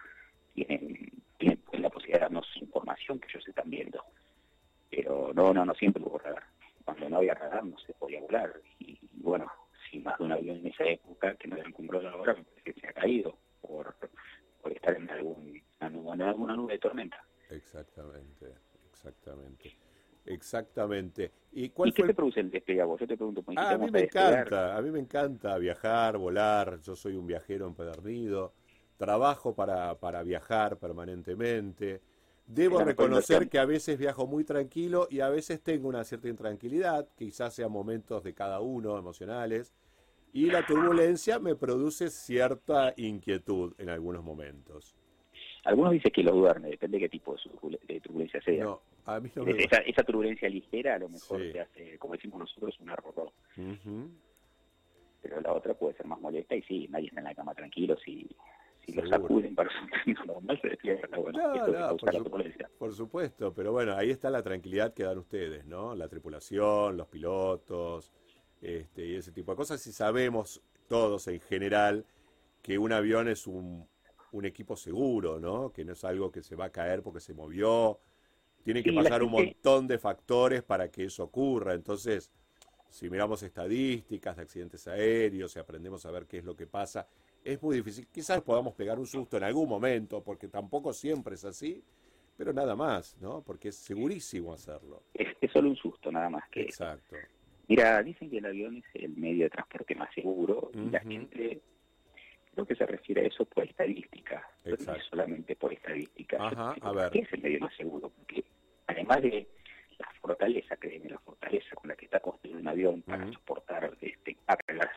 tienen, 0.54 1.10
tienen 1.38 1.58
pues, 1.58 1.80
la 1.80 1.90
posibilidad 1.90 2.20
de 2.20 2.24
darnos 2.24 2.46
información 2.56 3.18
que 3.18 3.28
ellos 3.28 3.46
están 3.46 3.70
viendo. 3.70 4.02
Pero 4.90 5.32
no, 5.34 5.52
no, 5.52 5.64
no 5.64 5.74
siempre 5.74 6.02
hubo 6.02 6.18
radar. 6.18 6.44
Cuando 6.84 7.08
no 7.08 7.16
había 7.18 7.34
radar 7.34 7.64
no 7.64 7.78
se 7.78 7.92
podía 7.94 8.20
volar. 8.20 8.52
Y, 8.78 8.98
bueno, 9.12 9.46
si 9.90 9.98
más 9.98 10.18
de 10.18 10.24
un 10.24 10.32
avión 10.32 10.56
en 10.58 10.66
esa 10.68 10.84
época, 10.84 11.34
que 11.36 11.48
no 11.48 11.56
era 11.56 11.68
encumbrado 11.68 12.08
ahora, 12.08 12.34
me 12.34 12.44
parece 12.44 12.72
que 12.72 12.80
se 12.80 12.88
ha 12.88 12.92
caído 12.92 13.36
por, 13.60 13.94
por 14.62 14.72
estar 14.72 14.96
en, 14.96 15.10
algún, 15.10 15.62
en 15.80 16.22
alguna 16.22 16.56
nube 16.56 16.74
de 16.74 16.78
tormenta. 16.78 17.22
Exactamente, 17.50 18.46
exactamente. 18.90 19.76
Exactamente. 20.26 21.30
¿Y, 21.52 21.70
cuál 21.70 21.94
qué 21.94 22.02
te 22.02 22.14
produce 22.14 22.40
el 22.40 22.50
despegue 22.50 22.78
Yo 22.78 22.96
te 22.98 23.16
pregunto. 23.16 23.42
Ah, 23.56 23.70
a 23.70 23.78
mí 23.78 23.90
me 23.90 24.00
encanta, 24.00 24.76
a 24.76 24.82
mí 24.82 24.90
me 24.90 24.98
encanta 24.98 25.56
viajar, 25.58 26.18
volar. 26.18 26.80
Yo 26.80 26.94
soy 26.94 27.16
un 27.16 27.26
viajero 27.26 27.66
empedernido. 27.66 28.52
Trabajo 28.96 29.54
para, 29.54 29.94
para 29.98 30.22
viajar 30.22 30.78
permanentemente. 30.78 32.02
Debo 32.46 32.82
reconocer 32.82 33.48
que 33.48 33.58
a 33.58 33.64
veces 33.64 33.98
viajo 33.98 34.26
muy 34.26 34.44
tranquilo 34.44 35.08
y 35.10 35.20
a 35.20 35.28
veces 35.28 35.60
tengo 35.60 35.88
una 35.88 36.04
cierta 36.04 36.28
intranquilidad, 36.28 37.08
quizás 37.16 37.54
sean 37.54 37.72
momentos 37.72 38.22
de 38.22 38.34
cada 38.34 38.60
uno 38.60 38.96
emocionales, 38.96 39.72
y 40.32 40.46
la 40.50 40.64
turbulencia 40.64 41.40
me 41.40 41.56
produce 41.56 42.08
cierta 42.08 42.94
inquietud 42.96 43.74
en 43.78 43.88
algunos 43.88 44.22
momentos. 44.22 44.94
Algunos 45.66 45.92
dicen 45.92 46.12
que 46.12 46.22
lo 46.22 46.32
duerme, 46.32 46.68
depende 46.68 46.96
de 46.96 47.04
qué 47.04 47.08
tipo 47.08 47.34
de 47.88 48.00
turbulencia 48.00 48.40
sea. 48.40 48.64
No, 48.64 48.80
a 49.04 49.18
mí 49.18 49.28
esa, 49.34 50.04
turbulencia 50.04 50.48
ligera 50.48 50.94
a 50.94 50.98
lo 51.00 51.08
mejor 51.08 51.40
se 51.40 51.60
hace, 51.60 51.98
como 51.98 52.14
decimos 52.14 52.38
nosotros, 52.38 52.78
un 52.78 52.90
error. 52.90 53.32
Pero 55.22 55.40
la 55.40 55.52
otra 55.52 55.74
puede 55.74 55.96
ser 55.96 56.06
más 56.06 56.20
molesta 56.20 56.54
y 56.54 56.62
sí, 56.62 56.86
nadie 56.88 57.08
está 57.08 57.18
en 57.18 57.24
la 57.24 57.34
cama 57.34 57.52
tranquilo 57.52 57.96
si, 57.96 58.28
si 58.84 58.92
lo 58.92 59.08
sacuden 59.08 59.56
para 59.56 59.68
un 60.06 60.26
normal 60.26 60.60
se 60.62 60.68
despierta. 60.68 61.16
Bueno, 61.16 61.40
no, 61.66 61.96
por, 61.96 62.70
por 62.78 62.94
supuesto, 62.94 63.52
pero 63.52 63.72
bueno, 63.72 63.96
ahí 63.96 64.10
está 64.10 64.30
la 64.30 64.44
tranquilidad 64.44 64.94
que 64.94 65.02
dan 65.02 65.18
ustedes, 65.18 65.66
¿no? 65.66 65.96
La 65.96 66.06
tripulación, 66.06 66.96
los 66.96 67.08
pilotos, 67.08 68.12
este, 68.62 69.04
y 69.04 69.16
ese 69.16 69.32
tipo 69.32 69.50
de 69.50 69.56
cosas. 69.56 69.84
Y 69.88 69.92
sabemos 69.92 70.62
todos 70.86 71.26
en 71.26 71.40
general 71.40 72.04
que 72.62 72.78
un 72.78 72.92
avión 72.92 73.26
es 73.26 73.48
un 73.48 73.88
un 74.36 74.44
equipo 74.44 74.76
seguro, 74.76 75.40
¿no? 75.40 75.72
Que 75.72 75.84
no 75.84 75.92
es 75.92 76.04
algo 76.04 76.30
que 76.30 76.42
se 76.42 76.56
va 76.56 76.66
a 76.66 76.70
caer 76.70 77.02
porque 77.02 77.20
se 77.20 77.34
movió. 77.34 77.98
Tiene 78.62 78.82
que 78.82 78.92
pasar 78.92 79.22
un 79.22 79.30
montón 79.30 79.86
de 79.86 79.98
factores 79.98 80.62
para 80.62 80.90
que 80.90 81.04
eso 81.04 81.24
ocurra. 81.24 81.74
Entonces, 81.74 82.30
si 82.90 83.08
miramos 83.08 83.42
estadísticas 83.42 84.36
de 84.36 84.42
accidentes 84.42 84.86
aéreos 84.88 85.54
y 85.56 85.58
aprendemos 85.58 86.04
a 86.04 86.10
ver 86.10 86.26
qué 86.26 86.38
es 86.38 86.44
lo 86.44 86.56
que 86.56 86.66
pasa, 86.66 87.08
es 87.44 87.62
muy 87.62 87.76
difícil. 87.76 88.08
Quizás 88.08 88.40
podamos 88.42 88.74
pegar 88.74 88.98
un 88.98 89.06
susto 89.06 89.36
en 89.36 89.44
algún 89.44 89.68
momento, 89.68 90.22
porque 90.22 90.48
tampoco 90.48 90.92
siempre 90.92 91.36
es 91.36 91.44
así, 91.44 91.82
pero 92.36 92.52
nada 92.52 92.74
más, 92.74 93.16
¿no? 93.20 93.42
Porque 93.42 93.68
es 93.68 93.76
segurísimo 93.76 94.52
hacerlo. 94.52 95.02
Es, 95.14 95.28
solo 95.52 95.70
un 95.70 95.76
susto, 95.76 96.10
nada 96.10 96.28
más 96.28 96.48
que. 96.50 96.62
Exacto. 96.62 97.16
Mira, 97.68 98.02
dicen 98.02 98.30
que 98.30 98.38
el 98.38 98.46
avión 98.46 98.76
es 98.76 98.84
el 98.94 99.16
medio 99.16 99.44
de 99.44 99.50
transporte 99.50 99.94
más 99.94 100.12
seguro 100.14 100.70
y 100.74 100.90
la 100.90 101.00
gente 101.00 101.62
creo 102.56 102.66
que 102.66 102.74
se 102.74 102.86
refiere 102.86 103.20
a 103.20 103.26
eso 103.26 103.44
por 103.44 103.64
estadística, 103.64 104.42
no 104.64 104.76
solamente 105.10 105.56
por 105.56 105.74
estadística. 105.74 106.38
a 106.38 106.92
ver. 106.92 107.10
¿Qué 107.12 107.18
es 107.18 107.32
el 107.34 107.42
medio 107.42 107.60
más 107.60 107.76
seguro? 107.76 108.08
Porque 108.08 108.44
además 108.86 109.20
de 109.20 109.46
la 109.98 110.10
fortaleza, 110.22 110.74
créeme, 110.78 111.10
la 111.10 111.18
fortaleza 111.18 111.76
con 111.76 111.88
la 111.88 111.96
que 111.96 112.06
está 112.06 112.20
construido 112.20 112.58
un 112.58 112.66
avión 112.66 113.02
para 113.02 113.30
soportar 113.30 113.94
este, 114.00 114.38
cargas, 114.46 114.90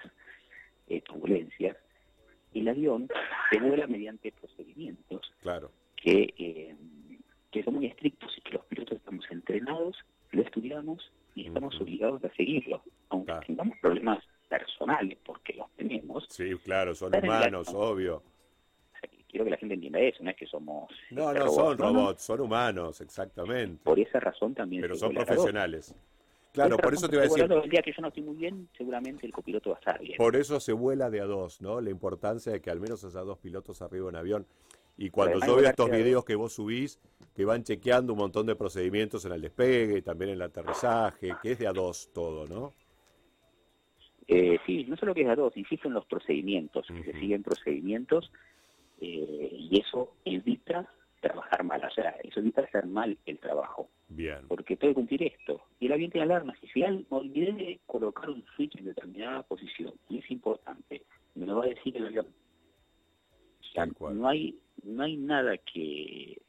eh, 0.87 1.01
turbulencias, 1.01 1.75
el 2.53 2.67
avión 2.69 3.09
se 3.51 3.59
vuela 3.59 3.87
mediante 3.87 4.31
procedimientos 4.31 5.29
claro. 5.41 5.69
que, 5.97 6.33
eh, 6.37 6.75
que 7.51 7.63
son 7.63 7.75
muy 7.75 7.87
estrictos 7.87 8.37
y 8.37 8.41
que 8.41 8.53
los 8.53 8.65
pilotos 8.67 8.99
estamos 8.99 9.25
entrenados, 9.29 9.97
lo 10.31 10.43
estudiamos 10.43 11.11
y 11.35 11.47
estamos 11.47 11.79
obligados 11.81 12.23
a 12.23 12.33
seguirlo, 12.35 12.83
aunque 13.09 13.33
tengamos 13.45 13.77
problemas 13.81 14.23
personales, 14.49 15.17
porque 15.25 15.53
los 15.53 15.69
tenemos. 15.77 16.25
Sí, 16.29 16.55
claro, 16.63 16.95
son 16.95 17.15
humanos, 17.15 17.69
obvio. 17.73 18.23
Quiero 19.29 19.45
que 19.45 19.51
la 19.51 19.57
gente 19.57 19.75
entienda 19.75 19.99
eso, 19.99 20.23
no 20.23 20.31
es 20.31 20.35
que 20.35 20.47
somos... 20.47 20.91
No, 21.11 21.31
no 21.31 21.51
son 21.51 21.77
robots, 21.77 22.23
son 22.23 22.41
humanos, 22.41 22.99
exactamente. 22.99 23.83
Por 23.83 23.99
esa 23.99 24.19
razón 24.19 24.55
también... 24.55 24.81
Pero 24.81 24.95
son 24.95 25.13
profesionales. 25.13 25.95
Claro, 26.51 26.77
por, 26.77 26.95
eso 26.95 27.07
te 27.07 27.15
iba 27.15 27.25
a 27.25 27.27
decir... 27.27 27.43
El 27.43 27.69
día 27.69 27.83
que 27.83 27.91
yo 27.91 28.01
no 28.01 28.07
estoy 28.07 28.23
muy 28.23 28.35
bien, 28.35 28.67
seguramente 28.75 29.27
el 29.27 29.31
copiloto 29.31 29.69
va 29.69 29.75
a 29.75 29.79
estar 29.79 30.01
bien. 30.01 30.17
Por 30.17 30.35
eso 30.35 30.59
se 30.59 30.73
vuela 30.73 31.11
de 31.11 31.21
a 31.21 31.25
dos, 31.25 31.61
¿no? 31.61 31.79
La 31.79 31.91
importancia 31.91 32.51
de 32.51 32.59
que 32.59 32.71
al 32.71 32.79
menos 32.79 33.03
haya 33.03 33.19
dos 33.21 33.37
pilotos 33.37 33.83
arriba 33.83 34.09
en 34.09 34.15
avión. 34.15 34.47
Y 34.97 35.11
cuando 35.11 35.39
yo 35.45 35.55
veo 35.55 35.69
estos 35.69 35.91
videos 35.91 36.25
que 36.25 36.35
vos 36.35 36.53
subís, 36.53 36.99
que 37.35 37.45
van 37.45 37.63
chequeando 37.63 38.13
un 38.13 38.19
montón 38.19 38.47
de 38.47 38.55
procedimientos 38.55 39.23
en 39.25 39.33
el 39.33 39.41
despegue, 39.41 40.01
también 40.01 40.31
en 40.31 40.35
el 40.35 40.41
aterrizaje, 40.41 41.35
que 41.41 41.51
es 41.51 41.59
de 41.59 41.67
a 41.67 41.71
dos 41.71 42.09
todo, 42.13 42.47
¿no? 42.47 42.73
Eh, 44.31 44.59
sí, 44.63 44.85
no 44.87 44.95
solo 44.95 45.15
que 45.15 45.23
es 45.23 45.27
a 45.27 45.35
dos, 45.35 45.57
insisto 45.57 45.87
en 45.87 45.95
los 45.95 46.05
procedimientos, 46.05 46.85
que 46.85 47.03
se 47.03 47.19
siguen 47.19 47.41
procedimientos 47.41 48.31
eh, 49.01 49.49
y 49.51 49.79
eso 49.79 50.13
evita 50.23 50.87
trabajar 51.19 51.63
mal, 51.63 51.83
o 51.83 51.89
sea, 51.89 52.11
eso 52.23 52.39
evita 52.39 52.61
hacer 52.61 52.85
mal 52.85 53.17
el 53.25 53.39
trabajo. 53.39 53.89
Bien. 54.07 54.47
Porque 54.47 54.77
tengo 54.77 54.91
que 54.91 54.95
cumplir 54.95 55.23
esto. 55.23 55.63
Y 55.79 55.87
el 55.87 55.93
avión 55.93 56.11
tiene 56.11 56.25
alarmas. 56.25 56.57
Y 56.61 56.67
si 56.67 56.79
me 56.79 57.05
olvidé 57.09 57.53
de 57.53 57.79
colocar 57.87 58.29
un 58.29 58.45
switch 58.55 58.75
en 58.77 58.85
determinada 58.85 59.41
posición, 59.41 59.93
y 60.09 60.19
es 60.19 60.29
importante, 60.29 61.01
me 61.33 61.47
lo 61.47 61.57
va 61.57 61.65
a 61.65 61.69
decir 61.69 61.97
el 61.97 62.05
avión. 62.05 62.27
no 64.13 64.27
hay, 64.27 64.59
no 64.83 65.03
hay 65.03 65.17
nada 65.17 65.57
que, 65.57 66.39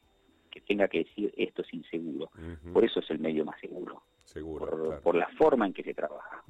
que 0.51 0.61
tenga 0.61 0.87
que 0.87 0.99
decir 0.99 1.33
esto 1.39 1.63
es 1.63 1.73
inseguro. 1.73 2.31
Por 2.75 2.85
eso 2.85 3.01
es 3.01 3.11
el 3.11 3.21
medio 3.21 3.47
más 3.47 3.59
seguro. 3.59 4.03
Seguro. 4.33 5.01
Por, 5.03 5.15
la 5.17 5.29
forma 5.37 5.67
en 5.67 5.73
que 5.73 5.83
se 5.83 5.95
trabaja. 5.95 6.45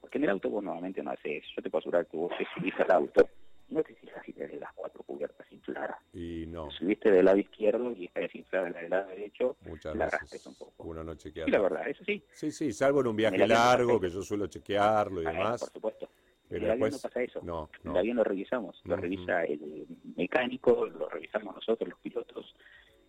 Porque 0.00 0.18
en 0.18 0.24
el 0.24 0.30
auto 0.30 0.50
vos 0.50 0.62
nuevamente 0.62 1.02
no 1.02 1.10
haces 1.10 1.42
eso. 1.42 1.52
Yo 1.56 1.62
te 1.62 1.70
puedo 1.70 1.80
asegurar 1.80 2.06
que 2.06 2.16
vos 2.16 2.32
te 2.36 2.46
subís 2.54 2.74
al 2.80 2.90
auto 2.90 3.28
no 3.68 3.82
te 3.82 3.94
fijas 3.94 4.24
si 4.24 4.32
tenés 4.32 4.60
las 4.60 4.72
cuatro 4.74 5.02
cubiertas 5.02 5.50
infladas. 5.50 5.96
Y 6.12 6.44
no. 6.46 6.70
subiste 6.70 7.10
del 7.10 7.24
lado 7.24 7.38
izquierdo 7.38 7.92
y 7.92 8.06
está 8.06 8.20
desinflada 8.20 8.70
del 8.70 8.90
lado 8.90 9.08
derecho, 9.08 9.56
Muchas 9.62 9.96
la 9.96 10.06
veces 10.06 10.46
un 10.46 10.54
poco. 10.54 10.84
Uno 10.84 11.02
no 11.02 11.14
chequea. 11.14 11.46
la 11.48 11.60
verdad, 11.60 11.88
eso 11.88 12.04
sí. 12.04 12.22
Sí, 12.32 12.50
sí, 12.52 12.72
salvo 12.72 13.00
en 13.00 13.08
un 13.08 13.16
viaje 13.16 13.46
largo, 13.46 14.00
que 14.00 14.08
yo 14.08 14.22
suelo 14.22 14.46
chequearlo 14.46 15.22
y 15.22 15.26
demás. 15.26 15.60
Por 15.60 15.72
supuesto. 15.72 16.08
en 16.50 16.62
el 16.62 16.70
avión 16.70 16.90
no 16.90 16.98
pasa 16.98 17.22
eso. 17.22 17.40
No, 17.42 17.68
el 17.84 17.96
avión 17.96 18.16
lo 18.16 18.24
revisamos, 18.24 18.80
lo 18.84 18.96
revisa 18.96 19.44
el 19.44 19.86
mecánico, 20.16 20.86
lo 20.86 21.08
revisamos 21.08 21.54
nosotros, 21.56 21.90
los 21.90 21.98
pilotos. 21.98 22.54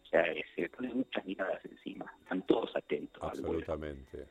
O 0.03 0.09
sea, 0.09 0.23
se 0.55 0.69
ponen 0.69 0.97
muchas 0.97 1.25
miradas 1.25 1.63
encima, 1.65 2.11
están 2.23 2.41
todos 2.43 2.73
atentos. 2.75 3.36
Absolutamente, 3.47 4.27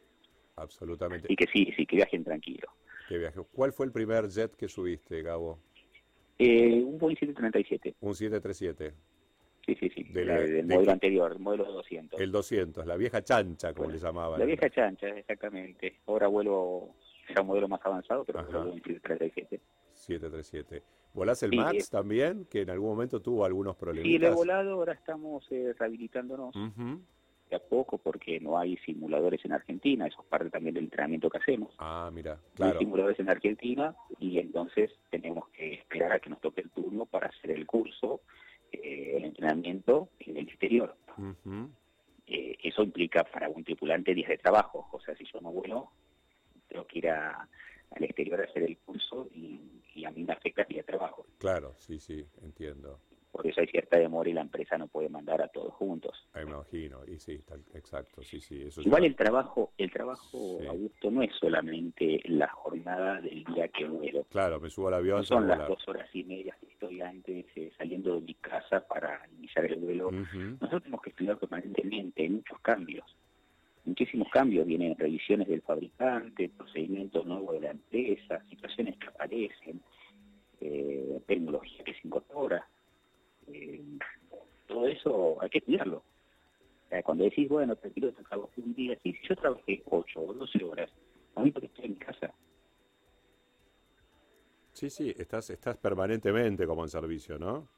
absolutamente. 0.56 1.26
Y 1.30 1.36
que 1.36 1.46
sí, 1.46 1.72
sí, 1.76 1.86
que 1.86 1.96
viajen 1.96 2.24
tranquilo. 2.24 2.68
Que 3.08 3.18
viaje. 3.18 3.40
¿Cuál 3.52 3.72
fue 3.72 3.86
el 3.86 3.92
primer 3.92 4.28
jet 4.28 4.54
que 4.56 4.68
subiste, 4.68 5.22
Gabo? 5.22 5.58
Eh, 6.38 6.82
un 6.82 6.98
Boeing 6.98 7.16
737. 7.16 7.96
Un 8.00 8.14
737. 8.14 8.94
Sí, 9.64 9.74
sí, 9.80 9.90
sí. 9.90 10.04
del 10.12 10.64
modelo 10.64 10.92
anterior, 10.92 11.32
el 11.32 11.40
modelo 11.40 11.64
200. 11.64 12.20
El 12.20 12.30
200, 12.30 12.86
la 12.86 12.96
vieja 12.96 13.22
chancha, 13.22 13.74
como 13.74 13.90
le 13.90 13.98
llamaban. 13.98 14.38
La 14.38 14.46
vieja 14.46 14.70
chancha, 14.70 15.08
exactamente. 15.08 16.00
Ahora 16.06 16.28
vuelo, 16.28 16.90
era 17.28 17.40
un 17.40 17.48
modelo 17.48 17.68
más 17.68 17.80
avanzado, 17.84 18.24
pero 18.24 18.44
vuelo 18.44 18.72
un 18.72 18.82
737. 18.82 19.60
737. 19.94 20.82
¿Volás 21.14 21.42
el 21.42 21.56
MAX 21.56 21.88
también? 21.90 22.44
Que 22.44 22.60
en 22.60 22.70
algún 22.70 22.90
momento 22.90 23.20
tuvo 23.20 23.44
algunos 23.44 23.74
problemas. 23.74 24.06
Sí, 24.06 24.18
lo 24.18 24.28
he 24.28 24.34
volado, 24.34 24.72
ahora 24.72 24.92
estamos 24.92 25.44
eh, 25.50 25.74
rehabilitándonos. 25.76 26.54
De 27.50 27.56
a 27.56 27.60
poco, 27.60 27.98
porque 27.98 28.40
no 28.40 28.58
hay 28.58 28.76
simuladores 28.78 29.44
en 29.44 29.52
Argentina, 29.52 30.06
eso 30.06 30.20
es 30.20 30.26
parte 30.26 30.50
también 30.50 30.74
del 30.74 30.84
entrenamiento 30.84 31.30
que 31.30 31.38
hacemos. 31.38 31.74
Ah, 31.78 32.10
mira, 32.12 32.38
claro. 32.54 32.72
No 32.72 32.78
hay 32.78 32.84
simuladores 32.84 33.20
en 33.20 33.30
Argentina 33.30 33.94
y 34.18 34.38
entonces 34.38 34.90
tenemos 35.10 35.48
que 35.50 35.74
esperar 35.74 36.12
a 36.12 36.18
que 36.18 36.28
nos 36.28 36.40
toque 36.40 36.62
el 36.62 36.70
turno 36.70 37.06
para 37.06 37.28
hacer 37.28 37.52
el 37.52 37.64
curso 37.66 38.20
eh, 38.72 39.16
el 39.16 39.24
entrenamiento 39.24 40.10
en 40.20 40.36
el 40.36 40.48
exterior. 40.48 40.96
Eh, 42.26 42.56
eso 42.62 42.82
implica 42.82 43.24
para 43.24 43.48
un 43.48 43.64
tripulante 43.64 44.14
días 44.14 44.28
de 44.28 44.38
trabajo, 44.38 44.88
o 44.92 45.00
sea, 45.00 45.16
si 45.16 45.24
yo 45.32 45.40
no 45.40 45.52
vuelo, 45.52 45.90
tengo 46.68 46.86
que 46.86 46.98
ir 46.98 47.08
al 47.08 47.46
exterior 48.00 48.40
a 48.40 48.44
hacer 48.44 48.64
el 48.64 48.76
curso 48.78 49.28
y, 49.32 50.04
a 50.04 50.10
mí 50.10 50.24
me 50.24 50.34
afecta 50.34 50.62
el 50.62 50.68
día 50.68 50.78
de 50.78 50.84
trabajo. 50.84 51.26
Claro, 51.38 51.74
sí, 51.78 51.98
sí, 51.98 52.24
entiendo 52.42 53.00
por 53.36 53.46
eso 53.46 53.60
hay 53.60 53.66
cierta 53.66 53.98
demora 53.98 54.30
y 54.30 54.32
la 54.32 54.40
empresa 54.40 54.78
no 54.78 54.88
puede 54.88 55.10
mandar 55.10 55.42
a 55.42 55.48
todos 55.48 55.74
juntos. 55.74 56.26
Me 56.34 56.42
imagino, 56.42 57.00
y 57.06 57.18
sí, 57.18 57.38
exacto, 57.74 58.22
sí, 58.22 58.40
sí. 58.40 58.62
Eso 58.62 58.80
Igual 58.80 59.04
el 59.04 59.14
trabajo, 59.14 59.72
el 59.76 59.90
trabajo, 59.92 60.58
Augusto, 60.66 61.10
no 61.10 61.22
es 61.22 61.30
solamente 61.38 62.22
la 62.24 62.48
jornada 62.48 63.20
del 63.20 63.44
día 63.44 63.68
que 63.68 63.84
vuelo. 63.84 64.24
Claro, 64.30 64.58
me 64.58 64.70
subo 64.70 64.88
al 64.88 64.94
avión. 64.94 65.22
son 65.24 65.46
las 65.46 65.68
dos 65.68 65.86
horas 65.86 66.08
y 66.14 66.24
media 66.24 66.56
que 66.58 66.66
estoy 66.66 67.02
antes 67.02 67.44
eh, 67.56 67.70
saliendo 67.76 68.14
de 68.14 68.22
mi 68.22 68.34
casa 68.34 68.80
para 68.86 69.20
iniciar 69.36 69.66
el 69.66 69.76
vuelo. 69.76 70.10
Nosotros 70.10 70.82
tenemos 70.82 71.02
que 71.02 71.10
estudiar 71.10 71.38
permanentemente, 71.38 72.28
muchos 72.30 72.58
cambios. 72.60 73.04
Muchísimos 73.84 74.28
cambios, 74.30 74.66
vienen 74.66 74.96
revisiones 74.96 75.46
del 75.46 75.60
fabricante, 75.60 76.48
procedimientos 76.56 77.26
nuevos 77.26 77.52
de 77.52 77.60
la 77.60 77.70
empresa, 77.72 78.42
situaciones 78.48 78.96
que 78.96 79.08
aparecen, 79.08 79.80
eh, 80.60 81.20
tecnología 81.26 81.84
que 81.84 81.92
se 81.92 82.00
incorpora 82.04 82.66
eh, 83.52 83.82
todo 84.66 84.86
eso 84.86 85.36
hay 85.40 85.48
que 85.50 85.58
estudiarlo. 85.58 86.02
cuando 87.04 87.24
decís, 87.24 87.48
bueno, 87.48 87.76
te 87.76 87.90
quiero 87.90 88.12
trabajo 88.12 88.50
un 88.56 88.74
día, 88.74 88.96
sí, 89.02 89.12
si 89.12 89.28
yo 89.28 89.36
trabajé 89.36 89.82
8 89.86 90.20
o 90.20 90.32
12 90.32 90.64
horas, 90.64 90.90
a 91.34 91.42
mí 91.42 91.50
porque 91.50 91.66
estoy 91.66 91.86
en 91.86 91.90
mi 91.92 91.98
casa. 91.98 92.32
Sí, 94.72 94.90
sí, 94.90 95.14
estás, 95.16 95.48
estás 95.50 95.78
permanentemente 95.78 96.66
como 96.66 96.82
en 96.82 96.90
servicio, 96.90 97.38
¿no? 97.38 97.68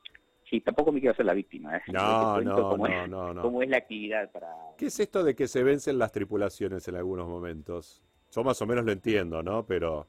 Sí, 0.51 0.61
tampoco 0.61 0.93
me 0.93 1.01
quiero 1.01 1.13
hacer 1.13 1.27
la 1.27 1.35
víctima. 1.35 1.77
¿eh? 1.77 1.83
No, 1.93 2.41
no, 2.41 2.77
no, 2.77 3.07
no, 3.07 3.35
no. 3.35 3.43
¿Cómo 3.43 3.63
es 3.63 3.69
la 3.69 3.77
actividad 3.77 4.31
para...? 4.33 4.49
¿Qué 4.77 4.87
es 4.87 4.99
esto 4.99 5.23
de 5.23 5.35
que 5.35 5.47
se 5.47 5.63
vencen 5.63 5.99
las 5.99 6.11
tripulaciones 6.11 6.89
en 6.89 6.97
algunos 6.97 7.29
momentos? 7.29 8.03
Yo 8.33 8.43
más 8.43 8.61
o 8.63 8.67
menos 8.67 8.85
lo 8.85 8.93
entiendo, 8.93 9.43
¿no? 9.43 9.65
Pero... 9.67 10.07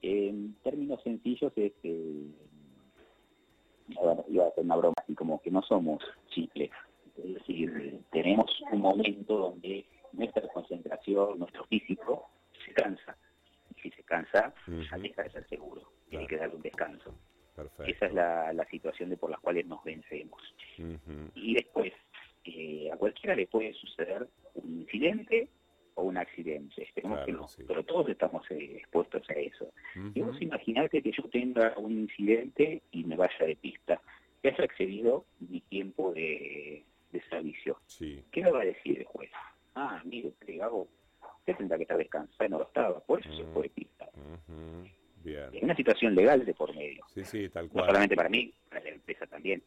En 0.00 0.54
términos 0.62 1.02
sencillos 1.02 1.52
es 1.56 1.72
que 1.82 2.22
iba 4.28 4.44
a 4.44 4.48
hacer 4.48 4.64
una 4.64 4.76
broma 4.76 4.94
así 5.02 5.14
como 5.14 5.40
que 5.40 5.50
no 5.50 5.62
somos 5.62 6.02
chicles. 6.28 6.70
Es 7.16 7.34
decir, 7.34 8.00
tenemos 8.12 8.50
un 8.70 8.80
momento 8.80 9.38
donde 9.38 9.84
nuestra 10.12 10.46
concentración, 10.48 11.38
nuestro 11.38 11.64
físico, 11.64 12.28
se 12.64 12.72
cansa. 12.72 13.16
Y 13.76 13.80
si 13.80 13.90
se 13.90 14.02
cansa, 14.04 14.52
ya 14.66 14.98
deja 14.98 15.22
de 15.22 15.30
ser 15.30 15.48
seguro. 15.48 15.82
Tiene 16.08 16.26
que 16.26 16.36
darle 16.36 16.56
un 16.56 16.62
descanso. 16.62 17.14
Esa 17.86 18.06
es 18.06 18.14
la, 18.14 18.52
la, 18.52 18.64
situación 18.66 19.10
de 19.10 19.16
por 19.16 19.30
las 19.30 19.40
cuales 19.40 19.66
nos 19.66 19.82
vencemos. 19.82 20.40
Y 21.34 21.54
después, 21.54 21.92
eh, 22.44 22.88
a 22.92 22.96
cualquiera 22.96 23.34
le 23.34 23.48
puede 23.48 23.72
suceder 23.74 24.28
un 24.54 24.82
incidente 24.82 25.48
o 25.98 26.02
un 26.02 26.16
accidente. 26.16 26.82
Esperemos 26.82 27.24
que 27.26 27.32
no, 27.32 27.46
pero 27.66 27.82
todos 27.82 28.08
estamos 28.08 28.48
eh, 28.50 28.76
expuestos 28.76 29.28
a 29.28 29.32
eso. 29.32 29.72
Y 30.14 30.20
vos 30.20 30.40
imaginate 30.40 31.02
que 31.02 31.10
yo 31.10 31.24
tenga 31.24 31.74
un 31.76 31.92
incidente 31.92 32.82
y 32.92 33.04
me 33.04 33.16
vaya 33.16 33.44
de 33.44 33.56
pista, 33.56 34.00
que 34.40 34.50
haya 34.50 34.64
excedido 34.64 35.24
mi 35.40 35.60
tiempo 35.62 36.12
de, 36.12 36.84
servicio. 37.28 37.80
¿Qué 38.30 38.42
me 38.42 38.50
va 38.52 38.60
a 38.60 38.64
decir 38.64 39.00
el 39.00 39.04
juez? 39.04 39.30
Ah, 39.74 40.00
mire, 40.04 40.28
usted, 40.28 40.60
hago, 40.60 40.86
usted 41.40 41.56
tendrá 41.56 41.76
que 41.76 41.82
estar 41.82 41.98
descansado, 41.98 42.48
no 42.48 42.58
lo 42.58 42.64
estaba, 42.64 43.00
por 43.00 43.20
eso 43.20 43.36
se 43.36 43.44
fue 43.52 43.64
de 43.64 43.70
pista. 43.70 44.08
Bien. 45.24 45.50
Es 45.52 45.62
una 45.64 45.74
situación 45.74 46.14
legal 46.14 46.46
de 46.46 46.54
por 46.54 46.74
medio. 46.76 47.04
Sí, 47.12 47.24
sí, 47.24 47.48
tal 47.48 47.68
cual. 47.68 47.82
No 47.82 47.86
solamente 47.88 48.14
para 48.14 48.28
mí, 48.28 48.54
para 48.68 48.82
la 48.84 48.90
empresa 48.90 49.26
también. 49.26 49.62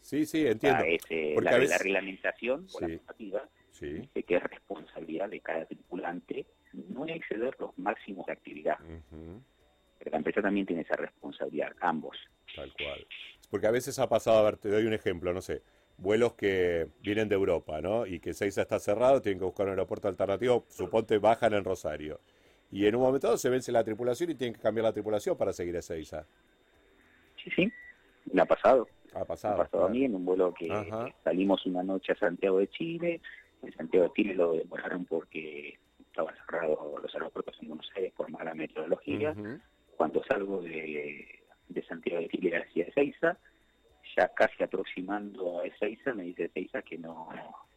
Sí, 0.00 0.26
sí, 0.26 0.46
entiendo. 0.46 0.84
Eh, 0.84 1.36
la, 1.42 1.58
la, 1.58 1.78
reglamentación 1.78 2.66
o 2.72 2.80
la 2.80 2.88
normativa 2.88 3.48
que 3.80 4.36
es 4.36 4.42
responsabilidad 5.12 5.30
de 5.30 5.40
cada 5.40 5.64
tripulante 5.66 6.46
no 6.72 7.06
exceder 7.06 7.54
los 7.58 7.76
máximos 7.78 8.26
de 8.26 8.32
actividad. 8.32 8.78
Pero 9.98 10.10
la 10.10 10.16
empresa 10.16 10.42
también 10.42 10.66
tiene 10.66 10.82
esa 10.82 10.96
responsabilidad, 10.96 11.72
ambos. 11.80 12.16
Tal 12.56 12.72
cual. 12.72 13.06
Porque 13.50 13.66
a 13.66 13.70
veces 13.70 13.98
ha 13.98 14.08
pasado, 14.08 14.38
a 14.38 14.42
ver, 14.42 14.56
te 14.56 14.68
doy 14.68 14.86
un 14.86 14.94
ejemplo, 14.94 15.32
no 15.32 15.40
sé, 15.40 15.62
vuelos 15.98 16.34
que 16.34 16.88
vienen 17.00 17.28
de 17.28 17.34
Europa, 17.34 17.80
¿no? 17.80 18.06
Y 18.06 18.18
que 18.20 18.32
Seiza 18.32 18.62
está 18.62 18.78
cerrado, 18.78 19.20
tienen 19.20 19.38
que 19.38 19.44
buscar 19.44 19.66
un 19.66 19.72
aeropuerto 19.72 20.08
alternativo, 20.08 20.64
suponte 20.68 21.18
bajan 21.18 21.52
en 21.52 21.64
Rosario. 21.64 22.20
Y 22.70 22.86
en 22.86 22.96
un 22.96 23.02
momento 23.02 23.26
dado 23.26 23.36
se 23.36 23.50
vence 23.50 23.70
la 23.70 23.84
tripulación 23.84 24.30
y 24.30 24.34
tienen 24.34 24.54
que 24.54 24.60
cambiar 24.60 24.84
la 24.84 24.92
tripulación 24.92 25.36
para 25.36 25.52
seguir 25.52 25.76
a 25.76 25.82
Seiza. 25.82 26.24
Sí, 27.44 27.50
sí, 27.54 27.72
me 28.32 28.40
ha 28.40 28.46
pasado. 28.46 28.88
Ha 29.14 29.26
pasado. 29.26 29.56
Me 29.56 29.60
ha 29.60 29.64
pasado 29.64 29.84
a 29.84 29.88
mí 29.90 30.06
en 30.06 30.14
un 30.14 30.24
vuelo 30.24 30.54
que 30.54 30.68
salimos 31.22 31.66
una 31.66 31.82
noche 31.82 32.12
a 32.12 32.16
Santiago 32.16 32.58
de 32.58 32.68
Chile, 32.68 33.20
en 33.62 33.72
Santiago 33.74 34.08
de 34.08 34.12
Chile 34.14 34.34
lo 34.34 34.52
demoraron 34.52 35.04
porque 35.04 35.78
estaban 35.98 36.34
cerrados 36.46 36.78
los 37.02 37.14
aeropuertos 37.14 37.56
en 37.60 37.68
Buenos 37.68 37.90
Aires 37.96 38.12
por 38.16 38.30
mala 38.30 38.54
meteorología. 38.54 39.34
Cuando 39.96 40.22
salgo 40.24 40.60
de, 40.62 41.40
de, 41.68 41.82
Santiago 41.84 42.20
de 42.20 42.28
Chile 42.28 42.56
hacia 42.56 42.84
Ezeiza, 42.84 43.38
ya 44.16 44.28
casi 44.28 44.62
aproximando 44.62 45.60
a 45.60 45.66
Ezeiza, 45.66 46.12
me 46.12 46.24
dice 46.24 46.44
Ezeiza 46.44 46.82
que 46.82 46.98
no, 46.98 47.28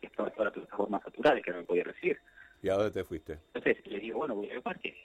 que 0.01 0.07
estaba 0.07 0.29
toda 0.31 0.45
la 0.45 0.51
plataforma 0.51 0.99
saturada 1.01 1.39
y 1.39 1.41
que 1.41 1.51
no 1.51 1.57
me 1.57 1.63
podía 1.63 1.83
recibir. 1.83 2.19
¿Y 2.61 2.69
a 2.69 2.73
dónde 2.73 2.91
te 2.91 3.03
fuiste? 3.03 3.39
Entonces 3.53 3.85
le 3.87 3.99
digo, 3.99 4.19
bueno, 4.19 4.35
voy 4.35 4.49
al 4.49 4.61
parque. 4.61 4.95